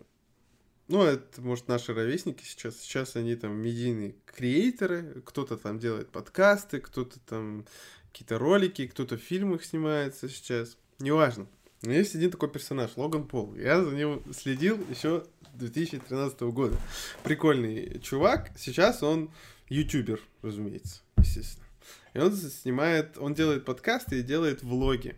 [0.92, 2.78] ну, это, может, наши ровесники сейчас.
[2.80, 5.22] Сейчас они там медийные креаторы.
[5.26, 7.66] Кто-то там делает подкасты, кто-то там
[8.12, 10.78] какие-то ролики, кто-то в фильмах снимается сейчас.
[11.00, 11.48] Неважно.
[11.82, 13.56] Но есть один такой персонаж, Логан Пол.
[13.56, 16.78] Я за ним следил еще 2013 года.
[17.24, 18.52] Прикольный чувак.
[18.58, 19.32] Сейчас он
[19.70, 21.66] ютубер, разумеется, естественно.
[22.14, 25.16] И он снимает, он делает подкасты и делает влоги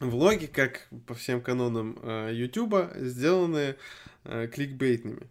[0.00, 3.76] влоги, как по всем канонам э, Ютуба, сделаны
[4.24, 5.28] э, кликбейтными,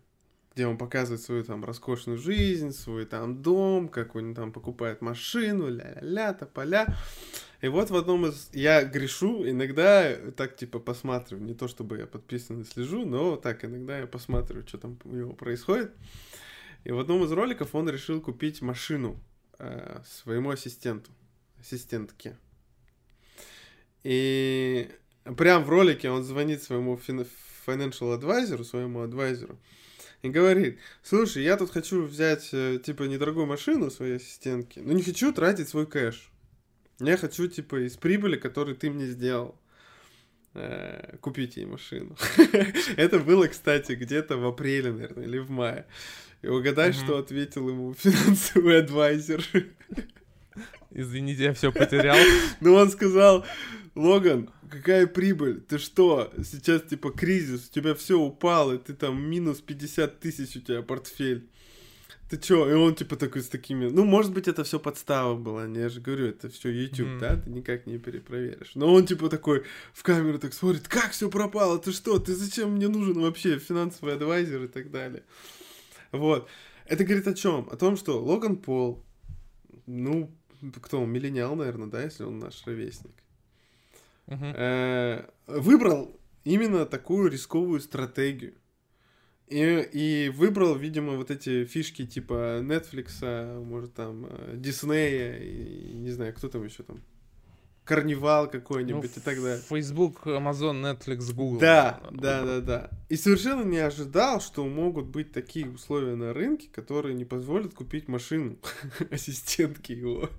[0.53, 5.69] где он показывает свою там роскошную жизнь, свой там дом, как он там покупает машину,
[5.69, 6.95] ля-ля-ля, тополя.
[7.61, 8.49] И вот в одном из...
[8.53, 13.65] Я грешу, иногда так типа посматриваю, не то чтобы я подписан и слежу, но так
[13.65, 15.91] иногда я посматриваю, что там у него происходит.
[16.83, 19.19] И в одном из роликов он решил купить машину
[19.59, 21.11] э, своему ассистенту,
[21.59, 22.37] ассистентке.
[24.07, 24.89] И
[25.35, 29.59] прям в ролике он звонит своему financial advisor, своему адвайзеру,
[30.21, 35.03] и говорит, слушай, я тут хочу взять, э, типа, недорогую машину своей ассистентки, но не
[35.03, 36.31] хочу тратить свой кэш.
[37.01, 39.59] Я хочу, типа, из прибыли, которую ты мне сделал,
[40.53, 42.15] э, купить ей машину.
[42.95, 45.85] Это было, кстати, где-то в апреле, наверное, или в мае.
[46.43, 49.43] И угадай, что ответил ему финансовый адвайзер.
[50.91, 52.17] Извините, я все потерял.
[52.59, 53.45] Ну, он сказал,
[53.97, 55.59] Логан, какая прибыль?
[55.59, 56.31] Ты что?
[56.37, 61.49] Сейчас типа кризис, у тебя все упало, ты там минус 50 тысяч у тебя портфель.
[62.29, 62.69] Ты чё?
[62.69, 63.87] И он типа такой с такими...
[63.87, 67.19] Ну, может быть, это все подстава была, не, я же говорю, это все YouTube, mm.
[67.19, 67.37] да?
[67.37, 68.71] Ты никак не перепроверишь.
[68.75, 71.79] Но он типа такой в камеру так смотрит, как все пропало?
[71.79, 72.19] Ты что?
[72.19, 75.23] Ты зачем мне нужен вообще финансовый адвайзер и так далее?
[76.11, 76.47] Вот.
[76.85, 77.67] Это говорит о чем?
[77.71, 79.03] О том, что Логан Пол,
[79.87, 80.29] ну,
[80.83, 83.11] кто он, миллениал, наверное, да, если он наш ровесник
[84.27, 88.53] uh выбрал именно такую рисковую стратегию.
[89.47, 96.33] И, и выбрал, видимо, вот эти фишки типа Netflix, может там Диснея, и не знаю,
[96.33, 97.01] кто там еще там.
[97.85, 99.63] Карнивал какой-нибудь ну, и так далее.
[99.69, 101.59] Facebook, Amazon, Netflix, Google.
[101.59, 102.89] Да, да, да, да.
[103.07, 108.09] И совершенно не ожидал, что могут быть такие условия на рынке, которые не позволят купить
[108.09, 108.57] машину
[109.09, 110.29] ассистентки его.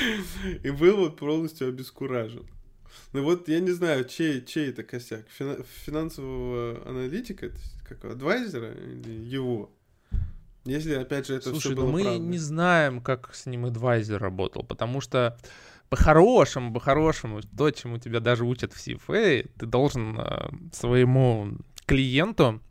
[0.62, 2.46] И был вот полностью обескуражен.
[3.12, 5.24] Ну вот я не знаю, чей, чей это косяк.
[5.84, 7.50] Финансового аналитика,
[7.88, 9.70] как адвайзера или его?
[10.64, 12.18] Если, опять же, это Слушай, все было ну мы правда.
[12.20, 15.36] не знаем, как с ним адвайзер работал, потому что
[15.88, 22.62] по-хорошему, по-хорошему, то, чему тебя даже учат в CFA, ты должен э, своему клиенту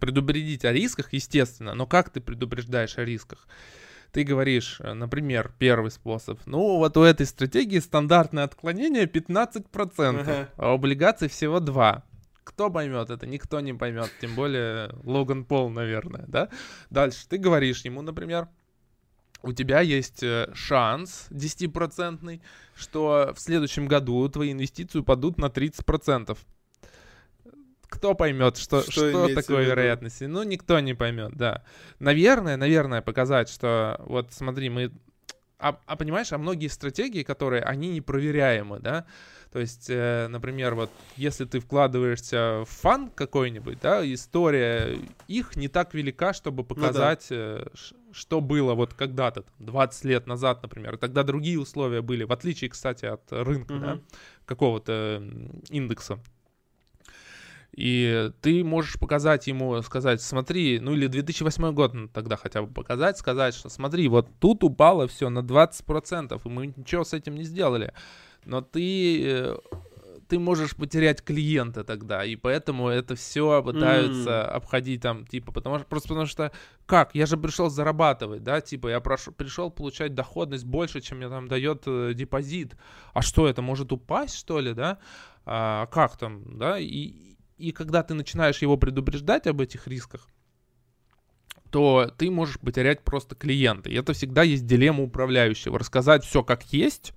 [0.00, 3.48] предупредить о рисках, естественно, но как ты предупреждаешь о рисках?
[4.14, 10.48] Ты говоришь, э, например, первый способ, ну вот у этой стратегии стандартное отклонение 15%, ага.
[10.56, 12.02] а у облигаций всего 2%.
[12.44, 13.26] Кто поймет это?
[13.26, 16.48] Никто не поймет, тем более Логан Пол, наверное, да?
[16.90, 18.48] Дальше ты говоришь ему, например,
[19.42, 22.40] у тебя есть э, шанс 10%,
[22.76, 26.38] что в следующем году твои инвестиции упадут на 30%.
[27.94, 30.20] Кто поймет, что, что, что такое вероятность?
[30.20, 31.62] Ну, никто не поймет, да.
[32.00, 34.90] Наверное, наверное, показать, что вот смотри, мы...
[35.60, 39.06] А, а понимаешь, а многие стратегии, которые, они непроверяемы, да?
[39.52, 45.68] То есть, э, например, вот если ты вкладываешься в фан какой-нибудь, да, история их не
[45.68, 47.62] так велика, чтобы показать, ну, да.
[47.62, 47.66] э,
[48.10, 50.96] что было вот когда-то, 20 лет назад, например.
[50.96, 53.80] Тогда другие условия были, в отличие, кстати, от рынка, угу.
[53.80, 54.00] да,
[54.46, 55.22] какого-то
[55.70, 56.18] индекса.
[57.76, 63.18] И ты можешь показать ему, сказать, смотри, ну или 2008 год тогда хотя бы показать,
[63.18, 67.44] сказать, что смотри, вот тут упало все на 20%, и мы ничего с этим не
[67.44, 67.92] сделали
[68.46, 69.56] но ты э,
[70.28, 74.42] ты можешь потерять клиента тогда, и поэтому это все пытаются mm.
[74.42, 76.52] обходить там, типа, потому что просто потому что
[76.86, 81.28] как, я же пришел зарабатывать, да, типа, я прошу, пришел получать доходность больше, чем мне
[81.28, 82.76] там дает э, депозит,
[83.12, 84.98] а что это может упасть что ли, да,
[85.44, 87.33] а, как там, да, и
[87.68, 90.28] и когда ты начинаешь его предупреждать об этих рисках,
[91.70, 93.90] то ты можешь потерять просто клиента.
[93.90, 95.78] И это всегда есть дилемма управляющего.
[95.78, 97.12] Рассказать все как есть,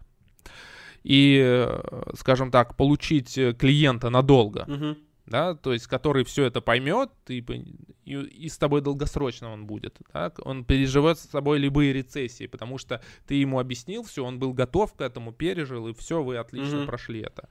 [1.04, 1.70] и,
[2.16, 4.66] скажем так, получить э, клиента надолго.
[4.68, 4.98] Угу.
[5.28, 7.44] Да, то есть, который все это поймет, и,
[8.06, 10.00] и, и с тобой долгосрочно он будет.
[10.14, 10.40] Так?
[10.46, 14.94] Он переживет с собой любые рецессии, потому что ты ему объяснил все, он был готов
[14.94, 17.50] к этому, пережил, и все, вы отлично mm прошли это.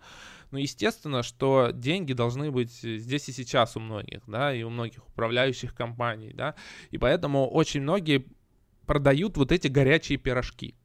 [0.50, 5.06] Но естественно, что деньги должны быть здесь и сейчас у многих, да, и у многих
[5.08, 6.54] управляющих компаний, да,
[6.90, 8.26] и поэтому очень многие
[8.86, 10.76] продают вот эти горячие пирожки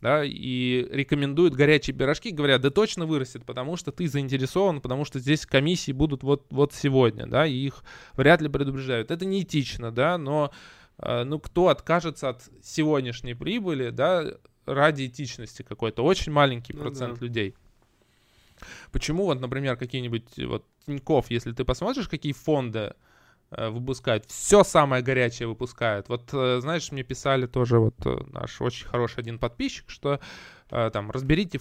[0.00, 5.18] да, и рекомендуют горячие пирожки, говорят, да точно вырастет, потому что ты заинтересован, потому что
[5.18, 9.10] здесь комиссии будут вот, вот сегодня, да, и их вряд ли предупреждают.
[9.10, 10.52] Это неэтично, да, но
[10.98, 14.24] э, ну кто откажется от сегодняшней прибыли, да,
[14.64, 16.02] ради этичности какой-то?
[16.02, 17.26] Очень маленький ну, процент да.
[17.26, 17.54] людей.
[18.92, 22.94] Почему вот, например, какие-нибудь вот Тиньков, если ты посмотришь, какие фонды
[23.52, 24.26] Э, выпускают.
[24.26, 26.08] Все самое горячее выпускают.
[26.08, 30.20] Вот, э, знаешь, мне писали тоже вот э, наш очень хороший один подписчик, что
[30.68, 31.58] там разберите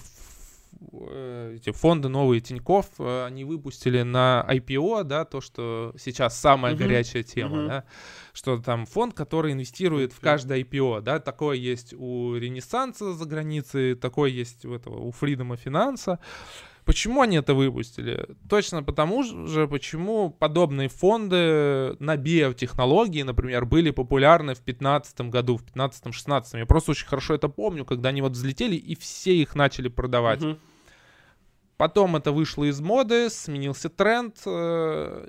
[1.56, 6.78] эти фонды новые Тиньков, они выпустили на IPO, да, то, что сейчас самая uh-huh.
[6.78, 7.68] горячая тема, uh-huh.
[7.68, 7.84] да,
[8.34, 13.96] что там фонд, который инвестирует в каждое IPO, да, такое есть у Ренессанса за границей,
[13.96, 16.20] такое есть у этого, у Фридома Финанса,
[16.90, 18.26] Почему они это выпустили?
[18.50, 25.66] Точно потому же, почему подобные фонды на биотехнологии, например, были популярны в 2015 году, в
[25.76, 26.58] 2015-2016.
[26.58, 30.42] Я просто очень хорошо это помню, когда они вот взлетели и все их начали продавать.
[30.42, 30.58] Угу.
[31.78, 35.28] Потом это вышло из моды, сменился тренд, э,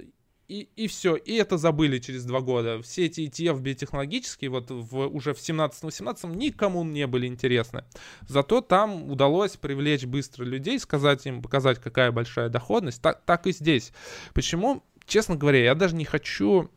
[0.51, 2.83] и, и все, и это забыли через два года.
[2.83, 7.85] Все эти ETF биотехнологические вот в, уже в 17-18 никому не были интересны.
[8.27, 13.01] Зато там удалось привлечь быстро людей, сказать им, показать, какая большая доходность.
[13.01, 13.93] Так, так и здесь.
[14.35, 14.83] Почему?
[15.07, 16.69] Честно говоря, я даже не хочу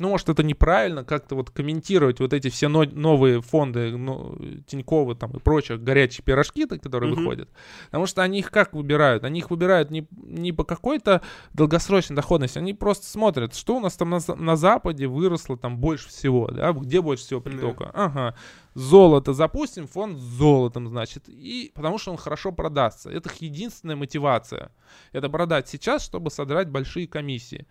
[0.00, 4.36] ну, может, это неправильно как-то вот комментировать вот эти все но- новые фонды ну,
[4.66, 7.16] Тинькова там и прочих горячие пирожки, которые mm-hmm.
[7.16, 7.48] выходят.
[7.86, 9.24] Потому что они их как выбирают?
[9.24, 13.96] Они их выбирают не, не по какой-то долгосрочной доходности, они просто смотрят, что у нас
[13.96, 17.84] там на, на Западе выросло там больше всего, да, где больше всего притока.
[17.84, 17.90] Yeah.
[17.94, 18.34] Ага,
[18.74, 23.10] золото запустим, фонд с золотом, значит, и потому что он хорошо продастся.
[23.10, 24.72] Это их единственная мотивация.
[25.12, 27.66] Это продать сейчас, чтобы содрать большие комиссии.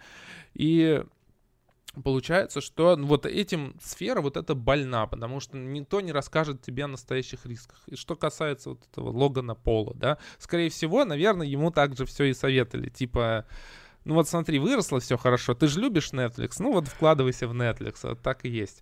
[0.53, 1.03] И
[2.03, 6.87] Получается, что вот этим сфера вот это больна, потому что никто не расскажет тебе о
[6.87, 7.81] настоящих рисках.
[7.87, 12.33] И что касается вот этого Логана Пола, да, скорее всего, наверное, ему также все и
[12.33, 13.45] советовали, типа,
[14.05, 17.97] ну вот смотри, выросло все хорошо, ты же любишь Netflix, ну вот вкладывайся в Netflix,
[18.03, 18.81] вот так и есть.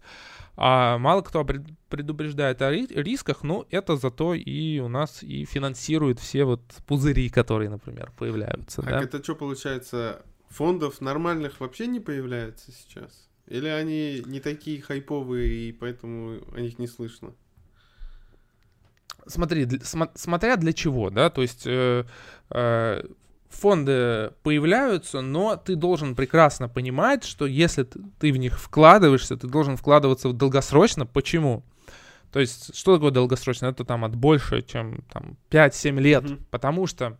[0.55, 6.45] А мало кто предупреждает о рисках, но это зато и у нас и финансирует все
[6.45, 8.81] вот пузыри, которые, например, появляются.
[8.81, 9.01] Так да?
[9.01, 10.23] это что получается?
[10.49, 13.29] Фондов нормальных вообще не появляется сейчас?
[13.47, 17.33] Или они не такие хайповые, и поэтому о них не слышно?
[19.25, 22.05] Смотри, для, см, смотря для чего, да, то есть э,
[22.49, 23.03] э,
[23.49, 29.47] фонды появляются, но ты должен прекрасно понимать, что если ты, ты в них вкладываешься, ты
[29.47, 31.05] должен вкладываться долгосрочно.
[31.05, 31.63] Почему?
[32.31, 33.67] То есть, что такое долгосрочно?
[33.67, 36.41] Это там от больше, чем там 5-7 лет, mm-hmm.
[36.51, 37.17] потому что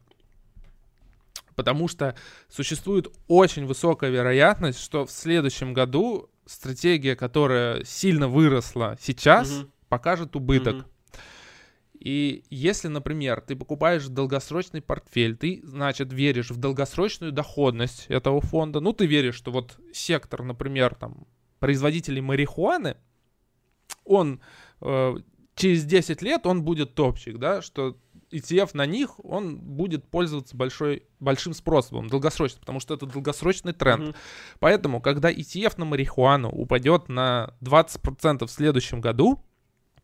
[1.58, 2.16] потому что
[2.49, 9.70] существует очень высокая вероятность, что в следующем году стратегия, которая сильно выросла сейчас, угу.
[9.89, 10.76] покажет убыток.
[10.76, 11.20] Mm-hmm.
[11.99, 18.80] И если, например, ты покупаешь долгосрочный портфель, ты, значит, веришь в долгосрочную доходность этого фонда,
[18.80, 21.26] ну, ты веришь, что вот сектор, например, там,
[21.58, 22.97] производителей марихуаны,
[24.05, 24.41] он
[24.82, 25.16] э,
[25.55, 27.97] через 10 лет он будет топчик, да, что
[28.32, 34.10] ETF на них, он будет пользоваться большой, большим спросом, долгосрочно, потому что это долгосрочный тренд.
[34.10, 34.16] Mm-hmm.
[34.60, 39.44] Поэтому, когда ETF на марихуану упадет на 20% в следующем году,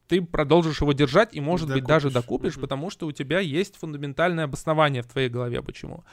[0.07, 1.81] ты продолжишь его держать и, может докупишь.
[1.81, 2.61] быть, даже докупишь, mm-hmm.
[2.61, 6.03] потому что у тебя есть фундаментальное обоснование в твоей голове, почему.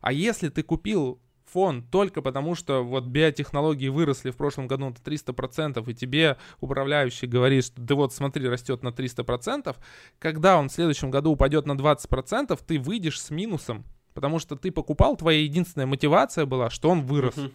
[0.00, 1.20] А если ты купил
[1.54, 7.28] фонд только потому, что вот биотехнологии выросли в прошлом году на 300%, и тебе управляющий
[7.28, 9.76] говорит, что да вот смотри, растет на 300%,
[10.18, 13.84] когда он в следующем году упадет на 20%, ты выйдешь с минусом,
[14.14, 17.36] потому что ты покупал, твоя единственная мотивация была, что он вырос.
[17.36, 17.52] Uh-huh.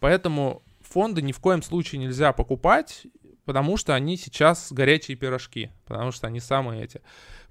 [0.00, 3.06] Поэтому фонды ни в коем случае нельзя покупать,
[3.44, 7.02] потому что они сейчас горячие пирожки, потому что они самые эти.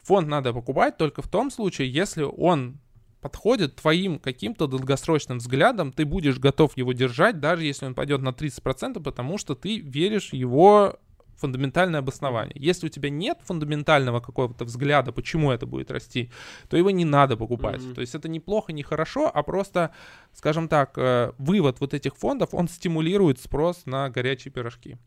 [0.03, 2.79] Фонд надо покупать только в том случае, если он
[3.21, 8.29] подходит твоим каким-то долгосрочным взглядом, ты будешь готов его держать, даже если он пойдет на
[8.29, 10.99] 30%, потому что ты веришь в его
[11.37, 12.55] фундаментальное обоснование.
[12.55, 16.31] Если у тебя нет фундаментального какого-то взгляда, почему это будет расти,
[16.69, 17.81] то его не надо покупать.
[17.81, 17.93] Mm-hmm.
[17.93, 19.91] То есть это неплохо, не хорошо, а просто,
[20.33, 24.97] скажем так, э, вывод вот этих фондов, он стимулирует спрос на горячие пирожки.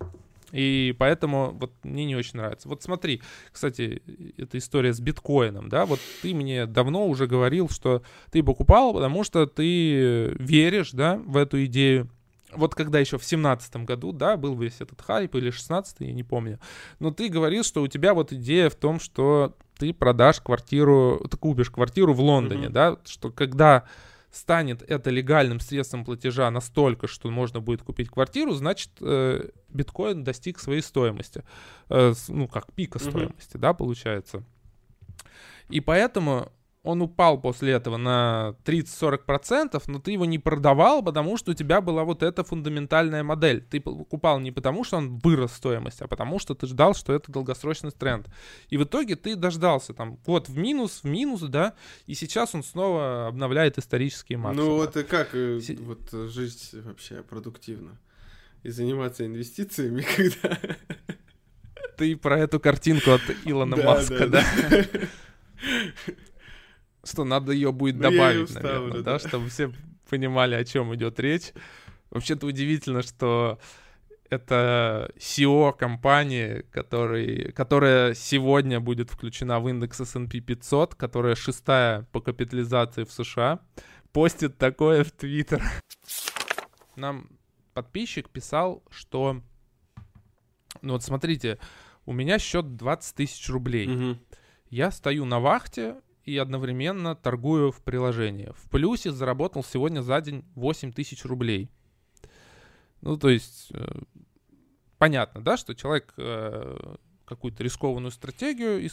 [0.53, 2.69] И поэтому вот мне не очень нравится.
[2.69, 3.23] Вот смотри,
[3.53, 4.03] кстати,
[4.37, 9.25] эта история с биткоином, да, вот ты мне давно уже говорил, что ты покупал, потому
[9.25, 12.09] что ты веришь, да, в эту идею.
[12.53, 16.25] Вот когда еще в семнадцатом году, да, был весь этот хайп, или шестнадцатый, я не
[16.25, 16.59] помню,
[16.99, 21.37] но ты говорил, что у тебя вот идея в том, что ты продашь квартиру, ты
[21.37, 22.71] купишь квартиру в Лондоне, mm-hmm.
[22.71, 23.85] да, что когда
[24.31, 30.61] станет это легальным средством платежа настолько, что можно будет купить квартиру, значит, э, биткоин достиг
[30.61, 31.43] своей стоимости.
[31.89, 33.61] Э, ну, как пика стоимости, mm-hmm.
[33.61, 34.45] да, получается.
[35.69, 36.53] И поэтому
[36.83, 41.83] он упал после этого на 30-40%, но ты его не продавал, потому что у тебя
[41.83, 43.61] была вот эта фундаментальная модель.
[43.61, 47.31] Ты покупал не потому, что он вырос стоимость, а потому что ты ждал, что это
[47.31, 48.29] долгосрочный тренд.
[48.71, 51.75] И в итоге ты дождался там год в минус, в минус, да,
[52.07, 54.71] и сейчас он снова обновляет исторические максимумы.
[54.71, 55.77] Ну вот и как э, Си...
[55.77, 57.99] вот жить вообще продуктивно
[58.63, 60.59] и заниматься инвестициями, когда...
[61.99, 64.43] Ты про эту картинку от Илона Маска, да?
[67.05, 69.73] что надо ее будет ну, добавить, наверное, да, чтобы все
[70.09, 71.53] понимали, о чем идет речь.
[72.11, 73.59] Вообще-то удивительно, что
[74.31, 82.21] это SEO компании, который, которая сегодня будет включена в индекс S&P 500, которая шестая по
[82.21, 83.61] капитализации в США,
[84.13, 85.63] постит такое в Твиттер.
[86.97, 87.29] Нам
[87.75, 89.43] подписчик писал, что...
[90.83, 91.59] Ну вот смотрите,
[92.07, 93.89] у меня счет 20 тысяч рублей.
[93.89, 94.19] Угу.
[94.71, 95.97] Я стою на вахте,
[96.31, 98.53] и одновременно торгую в приложении.
[98.57, 101.69] В плюсе заработал сегодня за день 8 тысяч рублей.
[103.01, 103.85] Ну, то есть, э,
[104.99, 108.87] понятно, да, что человек э, какую-то рискованную стратегию э,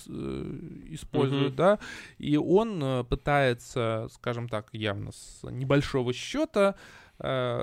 [0.94, 1.56] использует, mm-hmm.
[1.56, 1.80] да,
[2.18, 6.76] и он пытается, скажем так, явно с небольшого счета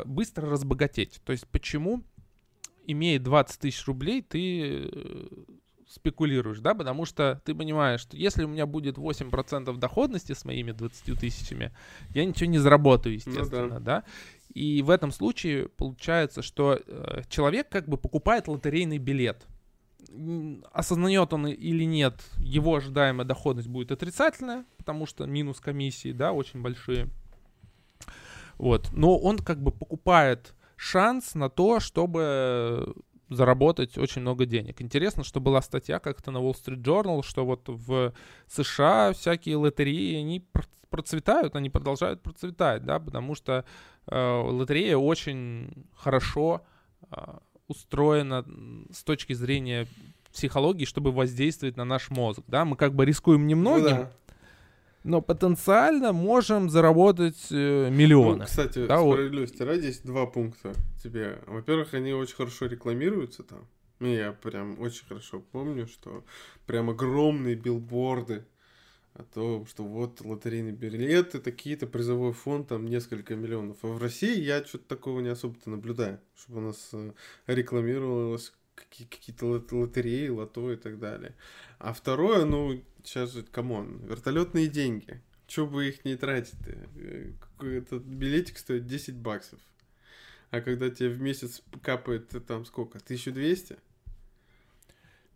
[0.04, 1.20] быстро разбогатеть.
[1.24, 2.02] То есть, почему,
[2.86, 4.90] имея 20 тысяч рублей, ты
[5.94, 10.72] спекулируешь, да, потому что ты понимаешь, что если у меня будет 8% доходности с моими
[10.72, 11.72] 20 тысячами,
[12.10, 13.80] я ничего не заработаю, ну естественно, ну, да.
[13.80, 14.04] да.
[14.52, 19.46] И в этом случае получается, что э, человек как бы покупает лотерейный билет.
[20.72, 26.60] Осознает он или нет, его ожидаемая доходность будет отрицательная, потому что минус комиссии, да, очень
[26.60, 27.08] большие.
[28.58, 28.90] Вот.
[28.92, 32.94] Но он как бы покупает шанс на то, чтобы
[33.34, 34.80] заработать очень много денег.
[34.80, 38.12] Интересно, что была статья как-то на Wall Street Journal, что вот в
[38.48, 40.44] США всякие лотереи, они
[40.90, 43.64] процветают, они продолжают процветать, да, потому что
[44.06, 46.62] э, лотерея очень хорошо
[47.10, 47.16] э,
[47.68, 48.44] устроена
[48.92, 49.86] с точки зрения
[50.32, 54.12] психологии, чтобы воздействовать на наш мозг, да, мы как бы рискуем немногим, ну, да
[55.04, 58.38] но потенциально можем заработать э, миллионы.
[58.38, 59.68] Ну, кстати, да, справедливости вот.
[59.68, 61.38] ради, есть два пункта тебе.
[61.46, 63.68] Во-первых, они очень хорошо рекламируются там.
[64.00, 66.24] Я прям очень хорошо помню, что
[66.66, 68.44] прям огромные билборды
[69.12, 73.76] о том, что вот лотерейные билеты, такие-то, призовой фонд, там несколько миллионов.
[73.82, 77.12] А в России я что-то такого не особо-то наблюдаю, чтобы у нас э,
[77.46, 81.34] рекламировалось какие-то лотереи, лото и так далее.
[81.78, 85.20] А второе, ну, сейчас же, come on, вертолетные деньги.
[85.46, 86.72] Че бы их не тратить-то?
[86.96, 89.60] Э, этот билетик стоит 10 баксов.
[90.50, 92.98] А когда тебе в месяц капает э, там сколько?
[92.98, 93.76] 1200?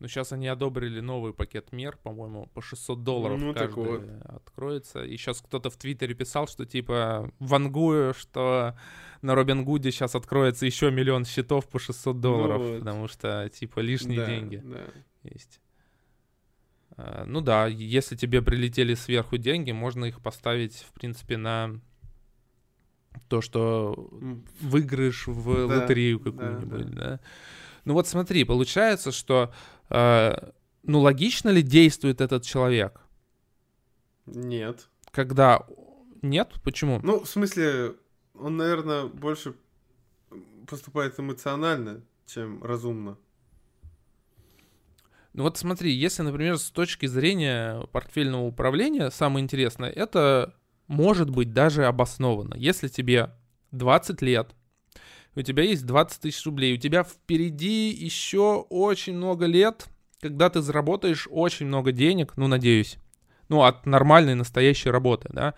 [0.00, 4.02] Ну, сейчас они одобрили новый пакет мер, по-моему, по 600 долларов ну, каждый вот.
[4.24, 5.04] откроется.
[5.04, 8.76] И сейчас кто-то в Твиттере писал, что типа вангую, что
[9.22, 12.78] на Робин Гуде сейчас откроется еще миллион счетов по 600 долларов, ну, вот.
[12.78, 14.84] потому что типа лишние да, деньги да.
[15.24, 15.60] есть.
[16.96, 21.80] А, ну да, если тебе прилетели сверху деньги, можно их поставить, в принципе, на
[23.28, 24.10] то, что
[24.60, 27.20] выиграешь в да, лотерею какую-нибудь, да, да.
[27.84, 29.52] Ну вот смотри, получается, что
[29.90, 33.00] ну логично ли действует этот человек?
[34.26, 34.88] Нет.
[35.10, 35.66] Когда
[36.22, 37.00] нет, почему?
[37.02, 37.94] Ну, в смысле,
[38.34, 39.54] он, наверное, больше
[40.66, 43.16] поступает эмоционально, чем разумно.
[45.32, 50.54] Ну вот смотри, если, например, с точки зрения портфельного управления, самое интересное, это
[50.88, 52.54] может быть даже обосновано.
[52.54, 53.30] Если тебе
[53.70, 54.54] 20 лет,
[55.38, 59.86] у тебя есть 20 тысяч рублей, у тебя впереди еще очень много лет,
[60.20, 62.96] когда ты заработаешь очень много денег, ну, надеюсь,
[63.48, 65.54] ну, от нормальной настоящей работы, да,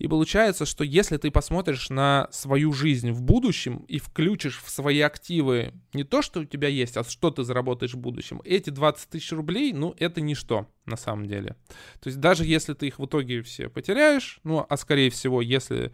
[0.00, 5.00] и получается, что если ты посмотришь на свою жизнь в будущем и включишь в свои
[5.00, 9.10] активы не то, что у тебя есть, а что ты заработаешь в будущем, эти 20
[9.10, 11.54] тысяч рублей, ну, это ничто на самом деле.
[12.00, 15.92] То есть даже если ты их в итоге все потеряешь, ну, а скорее всего, если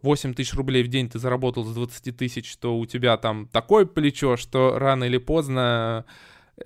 [0.00, 3.86] 8 тысяч рублей в день ты заработал с 20 тысяч, то у тебя там такое
[3.86, 6.04] плечо, что рано или поздно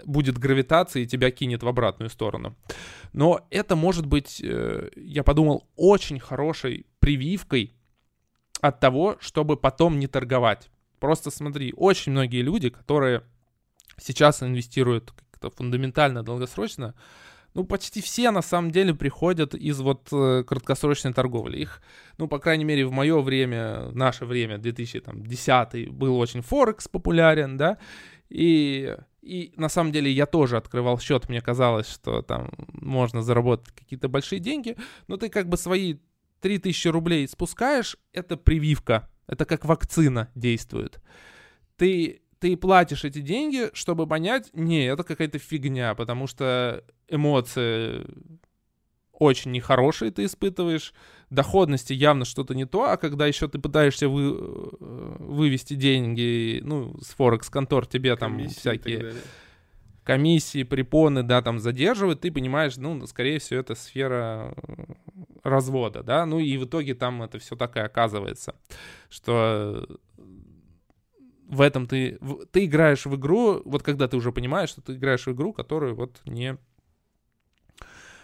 [0.05, 2.57] будет гравитация и тебя кинет в обратную сторону.
[3.13, 7.73] Но это может быть, э, я подумал, очень хорошей прививкой
[8.61, 10.71] от того, чтобы потом не торговать.
[10.99, 13.23] Просто смотри, очень многие люди, которые
[13.99, 16.95] сейчас инвестируют как-то фундаментально, долгосрочно,
[17.57, 21.57] ну, почти все на самом деле приходят из вот э, краткосрочной торговли.
[21.57, 21.81] Их,
[22.19, 27.57] ну, по крайней мере, в мое время, в наше время, 2010 был очень Форекс популярен,
[27.57, 27.79] да,
[28.29, 33.75] и и на самом деле я тоже открывал счет, мне казалось, что там можно заработать
[33.75, 34.77] какие-то большие деньги,
[35.09, 35.97] но ты как бы свои
[36.43, 41.01] 3000 рублей спускаешь, это прививка, это как вакцина действует.
[41.79, 48.07] Ты, ты платишь эти деньги, чтобы понять, не, это какая-то фигня, потому что эмоции
[49.19, 50.93] очень нехорошие ты испытываешь,
[51.31, 56.97] доходности явно что-то не то, а когда еще ты пытаешься вы, э, вывести деньги, ну,
[57.01, 59.15] с Форекс контор тебе там комиссии всякие
[60.05, 64.85] комиссии, препоны, да, там задерживают, ты понимаешь, ну, скорее всего, это сфера э,
[65.43, 68.55] развода, да, ну и в итоге там это все так и оказывается,
[69.09, 69.85] что
[71.49, 72.19] в этом ты,
[72.51, 75.95] ты играешь в игру, вот когда ты уже понимаешь, что ты играешь в игру, которую
[75.95, 76.57] вот не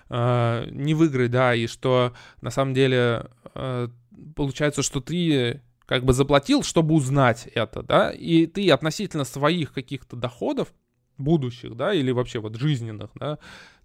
[0.09, 3.89] э, не выиграть, да, и что на самом деле э,
[4.35, 10.16] получается, что ты как бы заплатил, чтобы узнать это, да, и ты относительно своих каких-то
[10.16, 10.73] доходов
[11.18, 13.39] будущих, да, или вообще вот жизненных, да,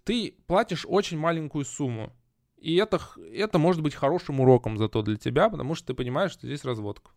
[0.04, 2.12] ты платишь очень маленькую сумму.
[2.56, 3.00] И это,
[3.32, 7.12] это может быть хорошим уроком зато для тебя, потому что ты понимаешь, что здесь разводка.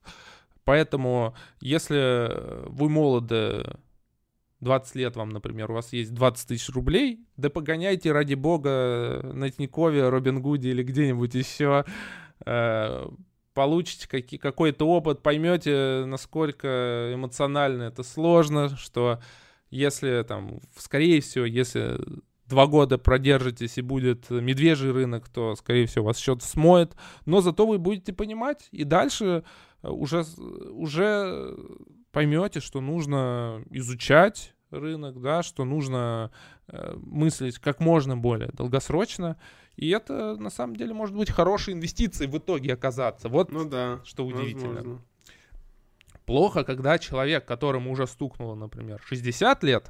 [0.63, 3.65] Поэтому, если вы молоды
[4.61, 9.49] 20 лет вам, например, у вас есть 20 тысяч рублей, да погоняйте, ради бога, на
[9.49, 11.83] Тинькове, Робин Гуде или где-нибудь еще,
[12.45, 13.09] э,
[13.53, 14.07] получите
[14.37, 19.19] какой-то опыт, поймете, насколько эмоционально это сложно, что
[19.71, 21.99] если там, скорее всего, если
[22.45, 26.95] два года продержитесь и будет медвежий рынок, то, скорее всего, вас счет смоет,
[27.25, 29.43] но зато вы будете понимать, и дальше
[29.89, 30.23] уже,
[30.71, 31.55] уже
[32.11, 36.31] поймете, что нужно изучать рынок, да, что нужно
[36.67, 39.37] э, мыслить как можно более долгосрочно.
[39.75, 43.29] И это на самом деле может быть хорошей инвестицией в итоге оказаться.
[43.29, 44.75] Вот ну да, что удивительно.
[44.75, 45.01] Возможно.
[46.25, 49.89] Плохо, когда человек, которому уже стукнуло, например, 60 лет,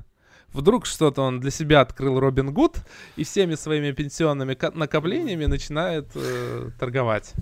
[0.53, 2.77] вдруг что-то он для себя открыл Робин Гуд
[3.15, 7.33] и всеми своими пенсионными накоплениями начинает э, торговать.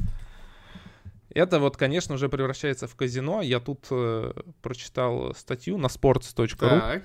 [1.32, 3.42] Это вот, конечно, уже превращается в казино.
[3.42, 6.58] Я тут э, прочитал статью на sports.ru.
[6.58, 7.04] Так.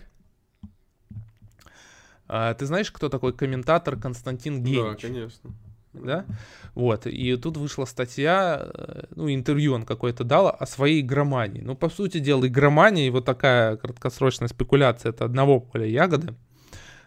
[2.27, 5.03] А, ты знаешь, кто такой комментатор Константин Генич?
[5.03, 5.51] Да, конечно.
[5.93, 6.25] Да?
[6.75, 11.61] Вот, и тут вышла статья, э, ну, интервью он какое-то дал о своей игромании.
[11.61, 16.35] Ну, по сути дела, игромания и вот такая краткосрочная спекуляция— это одного поля ягоды.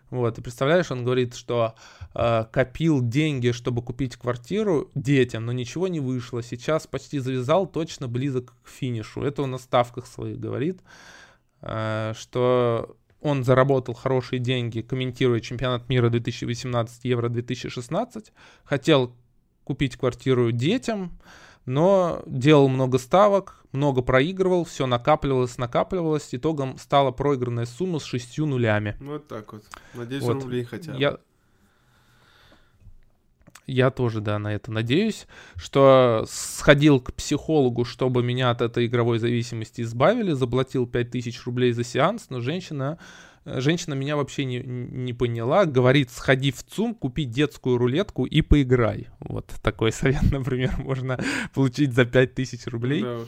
[0.09, 1.75] Вот, и представляешь, он говорит, что
[2.13, 6.41] э, копил деньги, чтобы купить квартиру детям, но ничего не вышло.
[6.41, 9.21] Сейчас почти завязал, точно близок к финишу.
[9.21, 10.79] Это он на ставках своих говорит,
[11.61, 18.31] э, что он заработал хорошие деньги, комментируя чемпионат мира 2018, Евро 2016.
[18.63, 19.13] Хотел
[19.65, 21.19] купить квартиру детям,
[21.67, 28.45] но делал много ставок, много проигрывал, все накапливалось, накапливалось, итогом стала проигранная сумма с шестью
[28.45, 28.95] нулями.
[29.01, 29.63] Вот так вот.
[29.93, 30.41] Надеюсь, вот.
[30.41, 30.97] рублей хотя бы.
[30.97, 31.17] Я...
[33.65, 39.19] Я тоже, да, на это надеюсь, что сходил к психологу, чтобы меня от этой игровой
[39.19, 42.97] зависимости избавили, заплатил 5000 рублей за сеанс, но женщина
[43.47, 45.65] Женщина меня вообще не, не поняла.
[45.65, 49.07] Говорит, сходи в ЦУМ, купи детскую рулетку и поиграй.
[49.19, 51.19] Вот такой совет, например, можно
[51.53, 53.03] получить за 5000 рублей.
[53.03, 53.19] Да.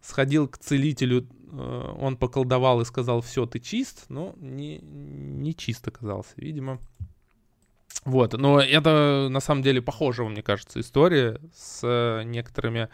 [0.00, 4.06] Сходил к целителю, э, он поколдовал и сказал, все, ты чист.
[4.08, 6.80] Но не, не чист оказался, видимо.
[8.04, 12.88] Вот, но это на самом деле похожая, мне кажется, история с некоторыми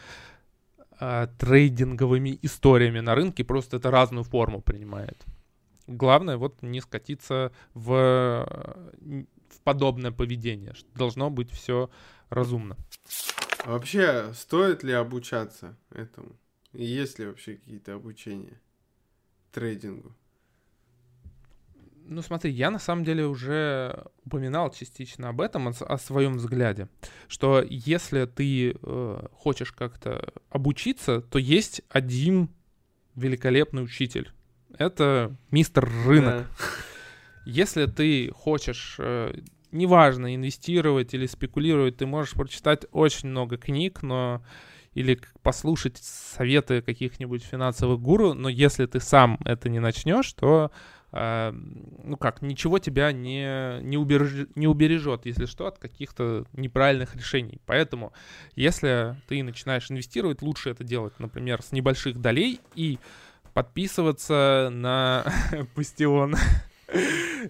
[1.00, 5.24] э, трейдинговыми историями на рынке, просто это разную форму принимает.
[5.86, 8.46] Главное вот не скатиться в,
[9.00, 10.74] в подобное поведение.
[10.94, 11.90] Должно быть все
[12.30, 12.76] разумно.
[13.64, 16.36] А вообще, стоит ли обучаться этому?
[16.72, 18.60] И есть ли вообще какие-то обучения
[19.52, 20.14] трейдингу?
[22.06, 26.88] Ну смотри, я на самом деле уже упоминал частично об этом, о, о своем взгляде,
[27.28, 32.50] что если ты э, хочешь как-то обучиться, то есть один
[33.14, 34.32] великолепный учитель,
[34.78, 36.34] это мистер рынок.
[36.34, 36.46] Да.
[37.46, 39.34] Если ты хочешь, э,
[39.70, 44.42] неважно, инвестировать или спекулировать, ты можешь прочитать очень много книг, но
[44.94, 50.70] или послушать советы каких-нибудь финансовых гуру, но если ты сам это не начнешь, то
[51.12, 57.16] э, ну как, ничего тебя не, не, убереж, не убережет, если что, от каких-то неправильных
[57.16, 57.60] решений.
[57.66, 58.12] Поэтому,
[58.54, 62.98] если ты начинаешь инвестировать, лучше это делать, например, с небольших долей и
[63.54, 65.24] подписываться на
[65.76, 66.36] Бастион.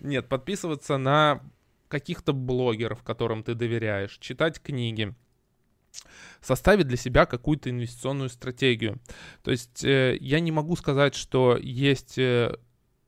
[0.00, 1.40] Нет, подписываться на
[1.88, 5.14] каких-то блогеров, которым ты доверяешь, читать книги,
[6.40, 9.00] составить для себя какую-то инвестиционную стратегию.
[9.42, 12.57] То есть э, я не могу сказать, что есть э,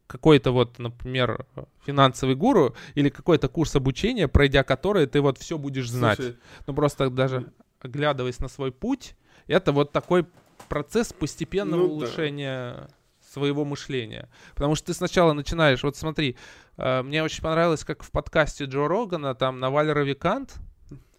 [0.07, 1.47] какой-то вот, например,
[1.84, 6.16] финансовый гуру или какой-то курс обучения, пройдя который ты вот все будешь знать.
[6.16, 6.36] Слушай,
[6.66, 9.16] ну просто даже оглядываясь на свой путь,
[9.47, 10.26] это вот такой
[10.69, 12.89] процесс постепенного ну, улучшения да.
[13.33, 14.29] своего мышления.
[14.55, 16.37] Потому что ты сначала начинаешь, вот смотри,
[16.77, 20.57] э, мне очень понравилось, как в подкасте Джо Рогана, там Наваль Равикант,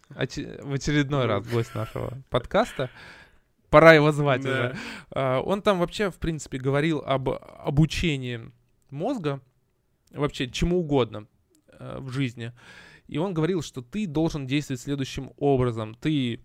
[0.09, 2.89] в очередной раз гость нашего подкаста,
[3.69, 4.49] пора его звать да.
[4.49, 4.77] уже,
[5.11, 8.51] э, он там вообще, в принципе, говорил об обучении
[8.89, 9.41] мозга,
[10.11, 11.27] вообще чему угодно
[11.69, 12.53] э, в жизни.
[13.07, 15.95] И он говорил, что ты должен действовать следующим образом.
[15.95, 16.41] Ты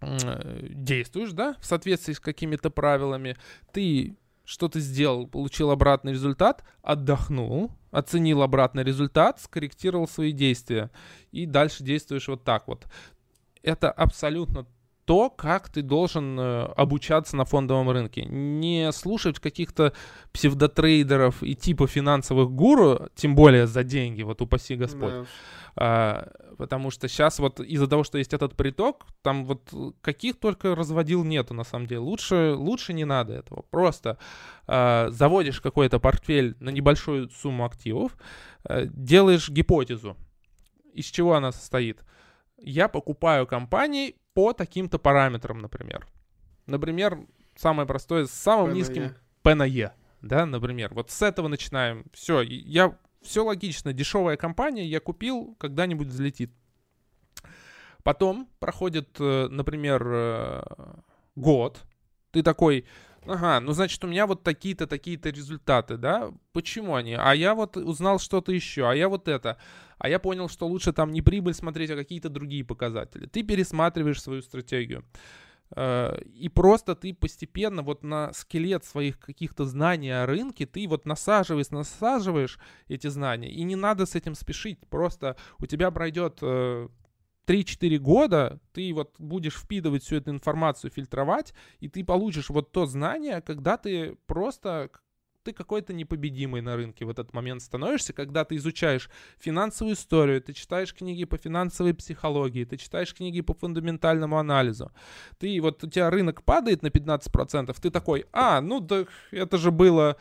[0.00, 3.36] действуешь, да, в соответствии с какими-то правилами,
[3.72, 10.90] ты что-то сделал, получил обратный результат, отдохнул, оценил обратный результат, скорректировал свои действия
[11.32, 12.86] и дальше действуешь вот так вот.
[13.62, 14.66] Это абсолютно
[15.06, 18.24] то, как ты должен э, обучаться на фондовом рынке.
[18.24, 19.92] Не слушать каких-то
[20.32, 25.12] псевдотрейдеров и типа финансовых гуру, тем более за деньги, вот упаси Господь.
[25.76, 26.28] Да.
[26.56, 31.24] Потому что сейчас вот из-за того, что есть этот приток, там вот каких только разводил
[31.24, 32.00] нету на самом деле.
[32.00, 33.62] Лучше, лучше не надо этого.
[33.70, 34.18] Просто
[34.66, 38.16] а, заводишь какой-то портфель на небольшую сумму активов,
[38.64, 40.16] а, делаешь гипотезу.
[40.92, 42.04] Из чего она состоит?
[42.58, 46.06] Я покупаю компании по таким-то параметрам, например.
[46.66, 47.18] Например,
[47.56, 49.92] самое простое, с самым P низким P на E,
[50.22, 50.94] да, например.
[50.94, 52.06] Вот с этого начинаем.
[52.12, 56.52] Все, я все логично, дешевая компания, я купил, когда-нибудь взлетит.
[58.02, 60.62] Потом проходит, э, например, э,
[61.36, 61.82] год,
[62.30, 62.84] ты такой,
[63.26, 66.30] ага, ну значит у меня вот такие-то, такие-то результаты, да?
[66.52, 67.14] Почему они?
[67.14, 69.56] А я вот узнал что-то еще, а я вот это.
[69.98, 73.26] А я понял, что лучше там не прибыль смотреть, а какие-то другие показатели.
[73.26, 75.04] Ты пересматриваешь свою стратегию.
[75.76, 81.04] Э, и просто ты постепенно вот на скелет своих каких-то знаний о рынке, ты вот
[81.04, 82.58] насаживаешь, насаживаешь
[82.88, 86.88] эти знания, и не надо с этим спешить, просто у тебя пройдет 3-4
[87.48, 92.86] э, года, ты вот будешь впитывать всю эту информацию, фильтровать, и ты получишь вот то
[92.86, 94.90] знание, когда ты просто
[95.44, 100.54] ты какой-то непобедимый на рынке в этот момент становишься, когда ты изучаешь финансовую историю, ты
[100.54, 104.90] читаешь книги по финансовой психологии, ты читаешь книги по фундаментальному анализу.
[105.38, 109.70] Ты вот у тебя рынок падает на 15%, ты такой, а, ну да это же
[109.70, 110.16] было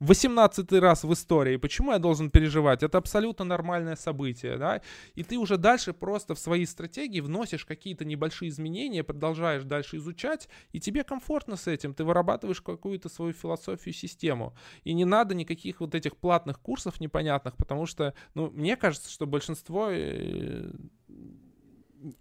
[0.00, 1.56] 18 раз в истории.
[1.56, 2.82] Почему я должен переживать?
[2.82, 4.82] Это абсолютно нормальное событие, да?
[5.14, 10.48] И ты уже дальше просто в своей стратегии вносишь какие-то небольшие изменения, продолжаешь дальше изучать,
[10.72, 11.94] и тебе комфортно с этим.
[11.94, 14.54] Ты вырабатываешь какую-то свою философию, систему.
[14.84, 19.26] И не надо никаких вот этих платных курсов непонятных, потому что, ну, мне кажется, что
[19.26, 20.70] большинство э,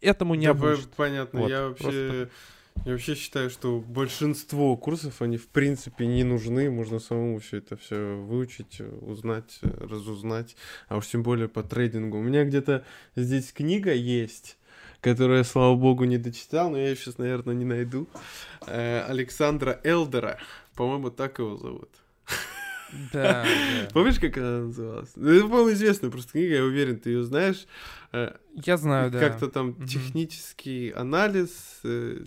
[0.01, 0.89] этому не да, обучат.
[0.95, 1.83] Понятно, вот, я вообще...
[1.83, 2.29] Просто...
[2.83, 7.77] Я вообще считаю, что большинство курсов, они в принципе не нужны, можно самому все это
[7.77, 10.55] все выучить, узнать, разузнать,
[10.87, 12.19] а уж тем более по трейдингу.
[12.19, 14.57] У меня где-то здесь книга есть,
[15.01, 18.07] которую я, слава богу, не дочитал, но я ее сейчас, наверное, не найду.
[18.67, 20.37] Э, Александра Элдера,
[20.75, 21.89] по-моему, так его зовут.
[23.13, 23.45] Да, да.
[23.93, 25.11] Помнишь, как она называлась?
[25.15, 27.65] Ну, это, по-моему, известная просто книга, я уверен, ты ее знаешь.
[28.11, 29.19] Э, я знаю, да.
[29.19, 29.85] Как-то там угу.
[29.85, 32.23] технический анализ, э,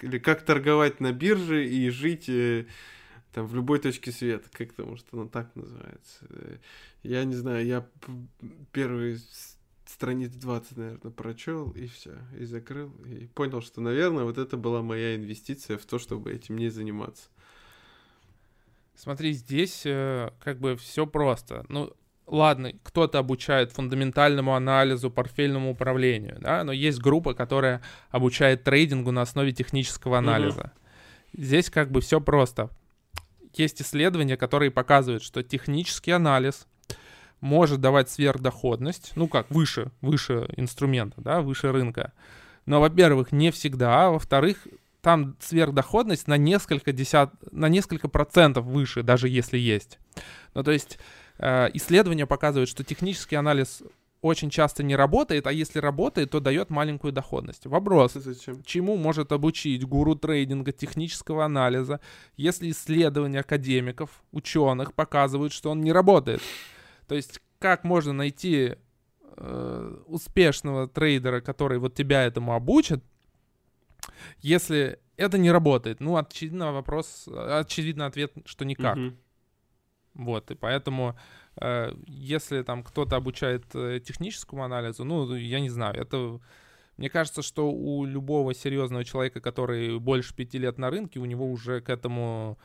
[0.00, 2.66] или как торговать на бирже и жить э,
[3.32, 6.24] там в любой точке света, как то может оно так называется.
[7.02, 7.86] Я не знаю, я
[8.72, 9.18] первые
[9.86, 14.82] страниц 20, наверное, прочел, и все, и закрыл, и понял, что, наверное, вот это была
[14.82, 17.28] моя инвестиция в то, чтобы этим не заниматься.
[18.96, 21.66] Смотри, здесь э, как бы все просто.
[21.68, 21.92] Ну,
[22.26, 29.22] ладно, кто-то обучает фундаментальному анализу, портфельному управлению, да, но есть группа, которая обучает трейдингу на
[29.22, 30.72] основе технического анализа.
[31.34, 31.42] Угу.
[31.44, 32.70] Здесь как бы все просто.
[33.54, 36.66] Есть исследования, которые показывают, что технический анализ
[37.40, 42.12] может давать сверхдоходность, ну как, выше, выше инструмента, да, выше рынка.
[42.66, 44.66] Но, во-первых, не всегда, а во-вторых,
[45.02, 49.98] там сверхдоходность на несколько десят, на несколько процентов выше, даже если есть.
[50.54, 50.98] Ну, то есть
[51.38, 53.82] исследования показывают, что технический анализ
[54.24, 57.66] очень часто не работает, а если работает, то дает маленькую доходность.
[57.66, 58.62] Вопрос, Зачем?
[58.62, 62.00] чему может обучить гуру трейдинга технического анализа,
[62.38, 66.40] если исследования академиков, ученых показывают, что он не работает?
[67.06, 68.76] То есть как можно найти
[69.36, 73.04] э, успешного трейдера, который вот тебя этому обучит,
[74.40, 78.96] если это не работает, ну, очевидно вопрос, очевидно ответ, что никак.
[78.96, 79.16] Mm-hmm.
[80.14, 81.16] Вот, и поэтому,
[81.56, 86.40] э, если там кто-то обучает э, техническому анализу, ну, я не знаю, это...
[86.96, 91.50] Мне кажется, что у любого серьезного человека, который больше пяти лет на рынке, у него
[91.50, 92.56] уже к этому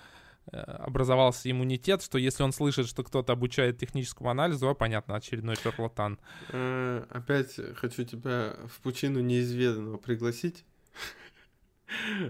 [0.51, 5.55] э, образовался иммунитет, что если он слышит, что кто-то обучает техническому анализу, а понятно, очередной
[5.55, 6.19] шарлатан.
[6.49, 10.63] Опять хочу тебя в пучину неизведанного пригласить.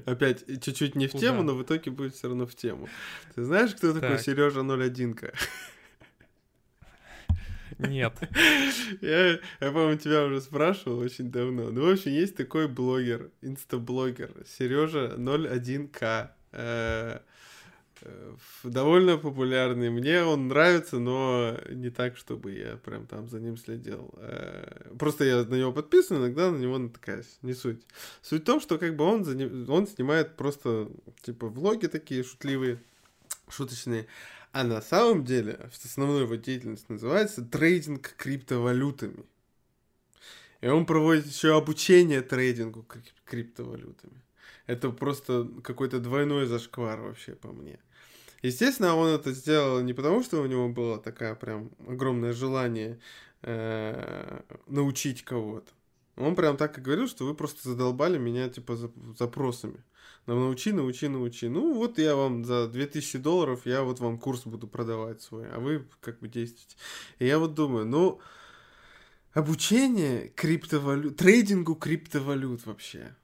[0.05, 1.27] Опять чуть-чуть не в Куда?
[1.27, 2.87] тему, но в итоге будет все равно в тему.
[3.35, 4.01] Ты знаешь, кто так.
[4.01, 5.17] такой Сережа 01?
[7.79, 8.13] Нет.
[9.01, 11.71] Я, я, по-моему, тебя уже спрашивал очень давно.
[11.71, 16.31] Ну, в общем, есть такой блогер, инстаблогер, Сережа 01К.
[16.51, 17.19] Э,
[18.63, 19.89] довольно популярный.
[19.89, 24.13] Мне он нравится, но не так, чтобы я прям там за ним следил.
[24.17, 27.37] Э, просто я на него подписан, иногда на него натыкаюсь.
[27.41, 27.81] Не суть.
[28.21, 29.69] Суть в том, что как бы он, заним...
[29.69, 30.89] он снимает просто
[31.21, 32.79] типа влоги такие шутливые,
[33.49, 34.07] шуточные.
[34.51, 39.25] А на самом деле основной его деятельность называется трейдинг криптовалютами.
[40.61, 42.85] И он проводит еще обучение трейдингу
[43.25, 44.21] криптовалютами.
[44.65, 47.79] Это просто какой-то двойной зашквар вообще по мне.
[48.41, 52.99] Естественно, он это сделал не потому, что у него было такое прям огромное желание
[53.41, 55.71] э, научить кого-то.
[56.15, 58.77] Он прям так и говорил, что вы просто задолбали меня, типа,
[59.17, 59.83] запросами.
[60.25, 61.47] Нам научи, научи, научи.
[61.47, 65.59] Ну, вот я вам за 2000 долларов, я вот вам курс буду продавать свой, а
[65.59, 66.75] вы как бы действуете.
[67.19, 68.19] И я вот думаю, ну,
[69.33, 73.15] обучение криптовалют, трейдингу криптовалют вообще.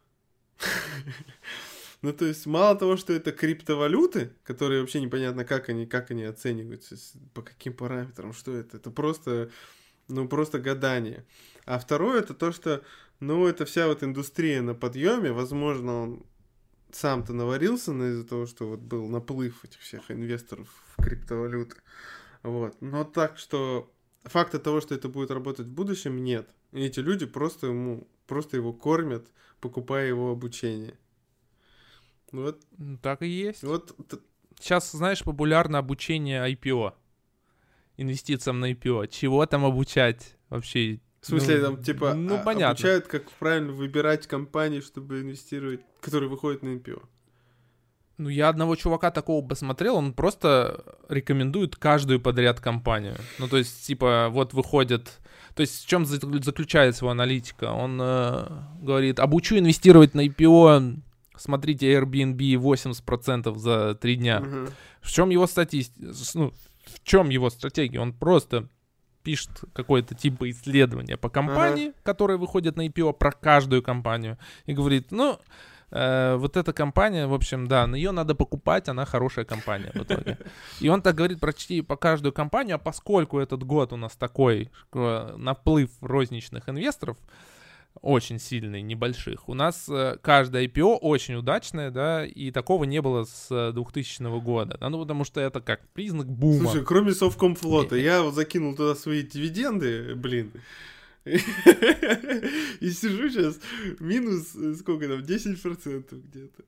[2.05, 6.23] Ну, то есть, мало того, что это криптовалюты, которые вообще непонятно, как они, как они
[6.23, 6.97] оцениваются,
[7.33, 8.77] по каким параметрам, что это.
[8.77, 9.49] Это просто,
[10.07, 11.25] ну, просто гадание.
[11.65, 12.83] А второе, это то, что,
[13.19, 16.25] ну, это вся вот индустрия на подъеме, возможно, он
[16.91, 21.77] сам-то наварился на из-за того, что вот был наплыв этих всех инвесторов в криптовалюты.
[22.43, 22.79] Вот.
[22.81, 23.91] Но так что
[24.25, 26.47] факта того, что это будет работать в будущем, нет.
[26.71, 29.25] Эти люди просто ему, просто его кормят,
[29.59, 30.99] покупая его обучение.
[32.31, 32.61] Вот.
[33.01, 33.63] Так и есть.
[33.63, 33.95] Вот.
[34.59, 36.93] Сейчас, знаешь, популярно обучение IPO.
[37.97, 39.07] Инвестициям на IPO.
[39.07, 40.99] Чего там обучать вообще?
[41.21, 42.69] В смысле, ну, там, типа, ну, а, понятно.
[42.69, 47.01] обучают, как правильно выбирать компании, чтобы инвестировать, которые выходят на IPO.
[48.17, 53.15] Ну, я одного чувака такого посмотрел, он просто рекомендует каждую подряд компанию.
[53.39, 55.19] Ну, то есть, типа, вот выходит...
[55.55, 57.71] То есть, в чем заключается его аналитика?
[57.71, 58.47] Он э,
[58.81, 61.01] говорит, обучу инвестировать на IPO
[61.37, 64.41] смотрите Airbnb 80% за три дня.
[64.41, 64.71] Угу.
[65.01, 66.13] В чем его статистика?
[66.33, 66.53] Ну,
[66.85, 67.99] в чем его стратегия?
[67.99, 68.67] Он просто
[69.25, 71.97] пишет какое-то типа исследования по компании, ага.
[72.03, 75.39] которые выходят на IPO про каждую компанию, и говорит, ну,
[75.89, 80.37] э, вот эта компания, в общем, да, ее надо покупать, она хорошая компания в итоге.
[80.79, 84.69] И он так говорит почти по каждую компанию, а поскольку этот год у нас такой
[84.93, 87.17] наплыв розничных инвесторов,
[88.01, 89.49] очень сильные, небольших.
[89.49, 94.77] У нас э, каждое IPO очень удачное, да, и такого не было с 2000 года.
[94.79, 96.69] Да, ну, потому что это как признак бума.
[96.69, 100.51] Слушай, кроме Совкомфлота, я вот закинул туда свои дивиденды, блин,
[101.25, 103.59] и сижу сейчас
[103.99, 106.63] минус, э, сколько там, 10% где-то.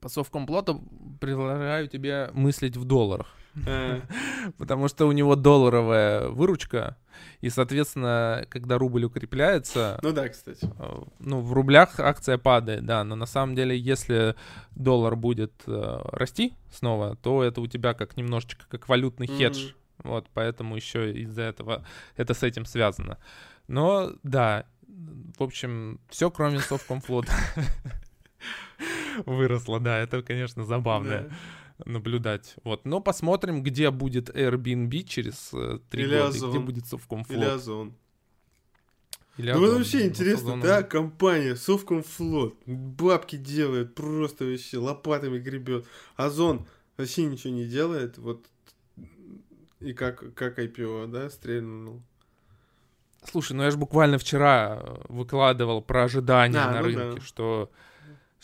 [0.00, 0.82] По совкомплоту
[1.20, 3.34] предлагаю тебе мыслить в долларах.
[4.58, 6.96] Потому что у него долларовая выручка,
[7.40, 9.98] и, соответственно, когда рубль укрепляется...
[10.02, 10.68] Ну да, кстати.
[10.78, 14.34] Э, ну, в рублях акция падает, да, но на самом деле, если
[14.74, 19.66] доллар будет э, расти снова, то это у тебя как немножечко как валютный хедж.
[19.68, 19.74] Mm-hmm.
[20.04, 21.86] Вот, поэтому еще из-за этого
[22.16, 23.18] это с этим связано.
[23.66, 24.66] Но, да,
[25.38, 27.32] в общем, все кроме Совкомфлота
[29.26, 31.30] выросло, да, это, конечно, забавно
[31.84, 32.56] наблюдать.
[32.64, 36.50] Вот, но посмотрим, где будет Airbnb через э, три года, Озон.
[36.50, 37.38] где будет Совкомфлот.
[37.38, 37.94] Или Озон.
[39.36, 45.86] Или ну, это вообще интересно, Озон, да, компания Совкомфлот, бабки делает, просто вообще лопатами гребет.
[46.16, 46.66] Озон
[46.96, 48.46] вообще ничего не делает, вот
[49.80, 52.02] и как, как IPO, да, стрельнул?
[53.24, 57.26] Слушай, ну я же буквально вчера э, выкладывал про ожидания а, на ну рынке, да.
[57.26, 57.70] что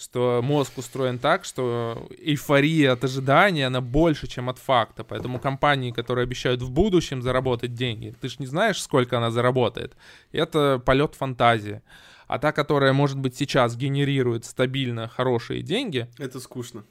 [0.03, 5.05] что мозг устроен так, что эйфория от ожидания, она больше, чем от факта.
[5.05, 9.97] Поэтому компании, которые обещают в будущем заработать деньги, ты же не знаешь, сколько она заработает.
[10.33, 11.83] Это полет фантазии.
[12.27, 16.09] А та, которая, может быть, сейчас генерирует стабильно хорошие деньги...
[16.19, 16.85] Это скучно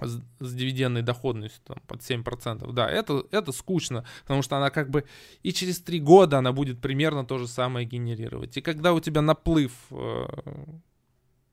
[0.00, 2.72] с, с дивидендной доходностью там, под 7%.
[2.72, 5.04] Да, это, это скучно, потому что она как бы
[5.42, 8.56] и через 3 года она будет примерно то же самое генерировать.
[8.56, 10.26] И когда у тебя наплыв э,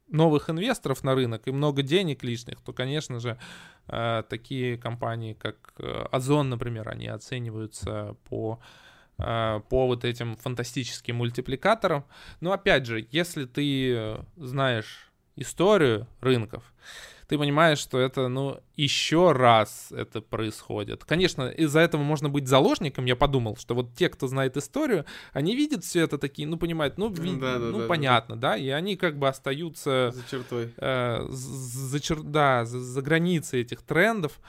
[0.07, 3.37] новых инвесторов на рынок и много денег лишних, то, конечно же,
[3.87, 8.59] э, такие компании, как э, Озон, например, они оцениваются по
[9.17, 12.05] э, по вот этим фантастическим мультипликаторам.
[12.41, 16.73] Но опять же, если ты знаешь историю рынков,
[17.27, 21.03] ты понимаешь, что это, ну, еще раз это происходит.
[21.05, 25.55] Конечно, из-за этого можно быть заложником, я подумал, что вот те, кто знает историю, они
[25.55, 28.51] видят все это такие, ну, понимают, ну, ви- да, да, ну да, понятно, да.
[28.51, 30.11] да, и они как бы остаются...
[30.13, 30.73] За чертой.
[30.77, 34.39] Э, за, чер- да, за, за границей этих трендов.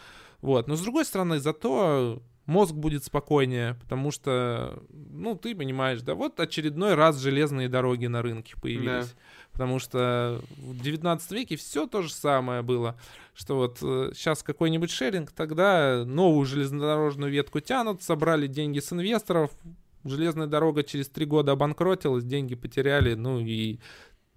[0.40, 6.14] Вот, но с другой стороны, зато мозг будет спокойнее, потому что, ну, ты понимаешь, да,
[6.14, 9.06] вот очередной раз железные дороги на рынке появились.
[9.06, 9.20] Да.
[9.56, 12.94] Потому что в 19 веке все то же самое было,
[13.32, 13.78] что вот
[14.14, 19.50] сейчас э, какой-нибудь шеринг, тогда новую железнодорожную ветку тянут, собрали деньги с инвесторов,
[20.04, 23.78] железная дорога через три года обанкротилась, деньги потеряли, ну и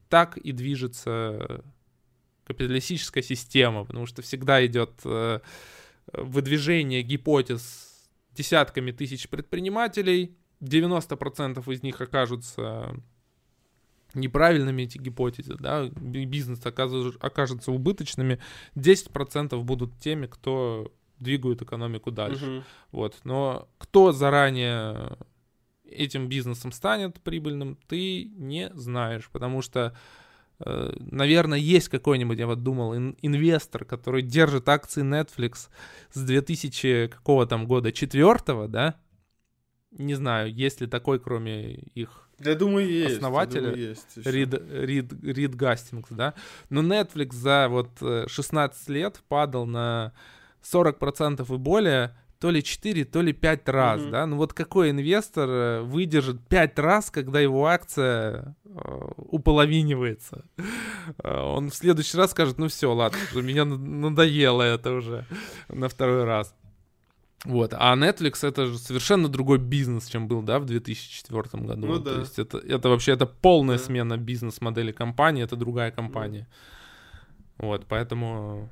[0.07, 1.65] так и движется
[2.45, 5.41] капиталистическая система, потому что всегда идет э,
[6.13, 12.95] выдвижение гипотез десятками тысяч предпринимателей, 90% из них окажутся
[14.13, 18.39] неправильными эти гипотезы, да, бизнес окажется убыточными,
[18.75, 22.45] 10% будут теми, кто двигают экономику дальше.
[22.45, 22.63] Угу.
[22.91, 23.17] Вот.
[23.23, 25.17] Но кто заранее
[25.85, 29.95] этим бизнесом станет прибыльным, ты не знаешь, потому что,
[30.59, 35.69] э, наверное, есть какой-нибудь, я вот думал, инвестор, который держит акции Netflix
[36.11, 38.99] с 2000 какого там года, четвертого, да,
[39.91, 43.17] не знаю, есть ли такой, кроме их я думаю, есть.
[43.17, 46.33] Основателя думаю, есть Рид, Рид, Рид Гастингс, да.
[46.69, 50.13] Но Netflix за вот 16 э, лет падал на
[50.63, 54.09] 40% и более то ли 4, то ли 5 раз, mm-hmm.
[54.11, 54.25] да.
[54.25, 60.45] Ну вот какой инвестор э, выдержит 5 раз, когда его акция э, уполовинивается?
[61.23, 65.25] Он в следующий раз скажет, ну все, ладно, меня надоело это уже
[65.67, 66.55] на второй раз.
[67.45, 67.73] Вот.
[67.73, 71.87] А Netflix это же совершенно другой бизнес, чем был, да, в 2004 году.
[71.87, 72.15] Ну, да.
[72.15, 73.83] То есть это, это вообще это полная да.
[73.83, 76.47] смена бизнес-модели компании, это другая компания.
[77.57, 77.67] Да.
[77.67, 78.69] Вот, поэтому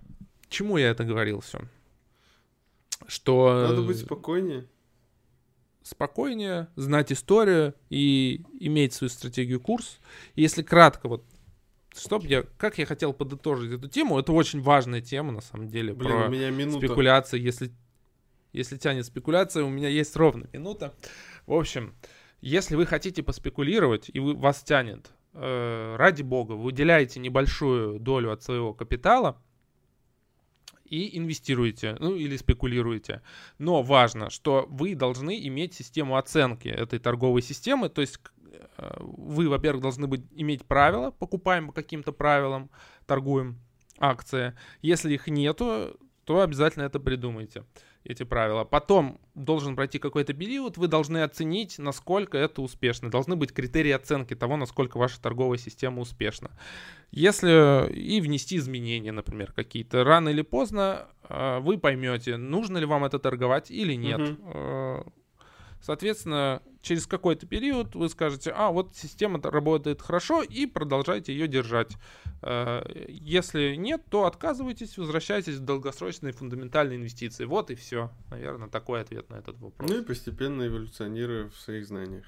[0.49, 1.59] чему я это говорил все?
[3.07, 3.67] Что...
[3.69, 4.67] Надо быть спокойнее.
[5.83, 9.99] Спокойнее, знать историю и иметь свою стратегию курс.
[10.35, 11.23] Если кратко, вот
[11.95, 15.93] чтоб я, как я хотел подытожить эту тему, это очень важная тема, на самом деле,
[15.93, 16.85] Блин, про у меня минута.
[16.85, 17.71] спекуляции, если
[18.53, 20.93] если тянет спекуляция, у меня есть ровно минута.
[21.45, 21.95] В общем,
[22.41, 28.43] если вы хотите поспекулировать и вы, вас тянет, э, ради бога, выделяете небольшую долю от
[28.43, 29.41] своего капитала
[30.85, 33.21] и инвестируете, ну или спекулируете.
[33.57, 38.19] Но важно, что вы должны иметь систему оценки этой торговой системы, то есть
[38.77, 42.69] э, вы, во-первых, должны быть, иметь правила, покупаем по каким-то правилам,
[43.05, 43.59] торгуем
[43.99, 44.55] акции.
[44.81, 47.63] Если их нету, то обязательно это придумайте,
[48.07, 48.63] эти правила.
[48.63, 53.11] Потом должен пройти какой-то период, вы должны оценить, насколько это успешно.
[53.11, 56.51] Должны быть критерии оценки того, насколько ваша торговая система успешна.
[57.11, 63.05] Если и внести изменения, например, какие-то, рано или поздно э, вы поймете, нужно ли вам
[63.05, 64.21] это торговать или нет.
[64.21, 65.13] Угу.
[65.81, 71.97] Соответственно, через какой-то период вы скажете, а вот система работает хорошо и продолжайте ее держать.
[72.41, 77.45] Э, если нет, то отказывайтесь, возвращайтесь в долгосрочные фундаментальные инвестиции.
[77.45, 78.11] Вот и все.
[78.29, 79.89] Наверное, такой ответ на этот вопрос.
[79.89, 82.25] Ну и постепенно эволюционируя в своих знаниях.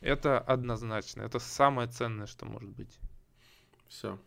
[0.00, 1.22] Это однозначно.
[1.22, 2.98] Это самое ценное, что может быть.
[3.88, 4.18] Все.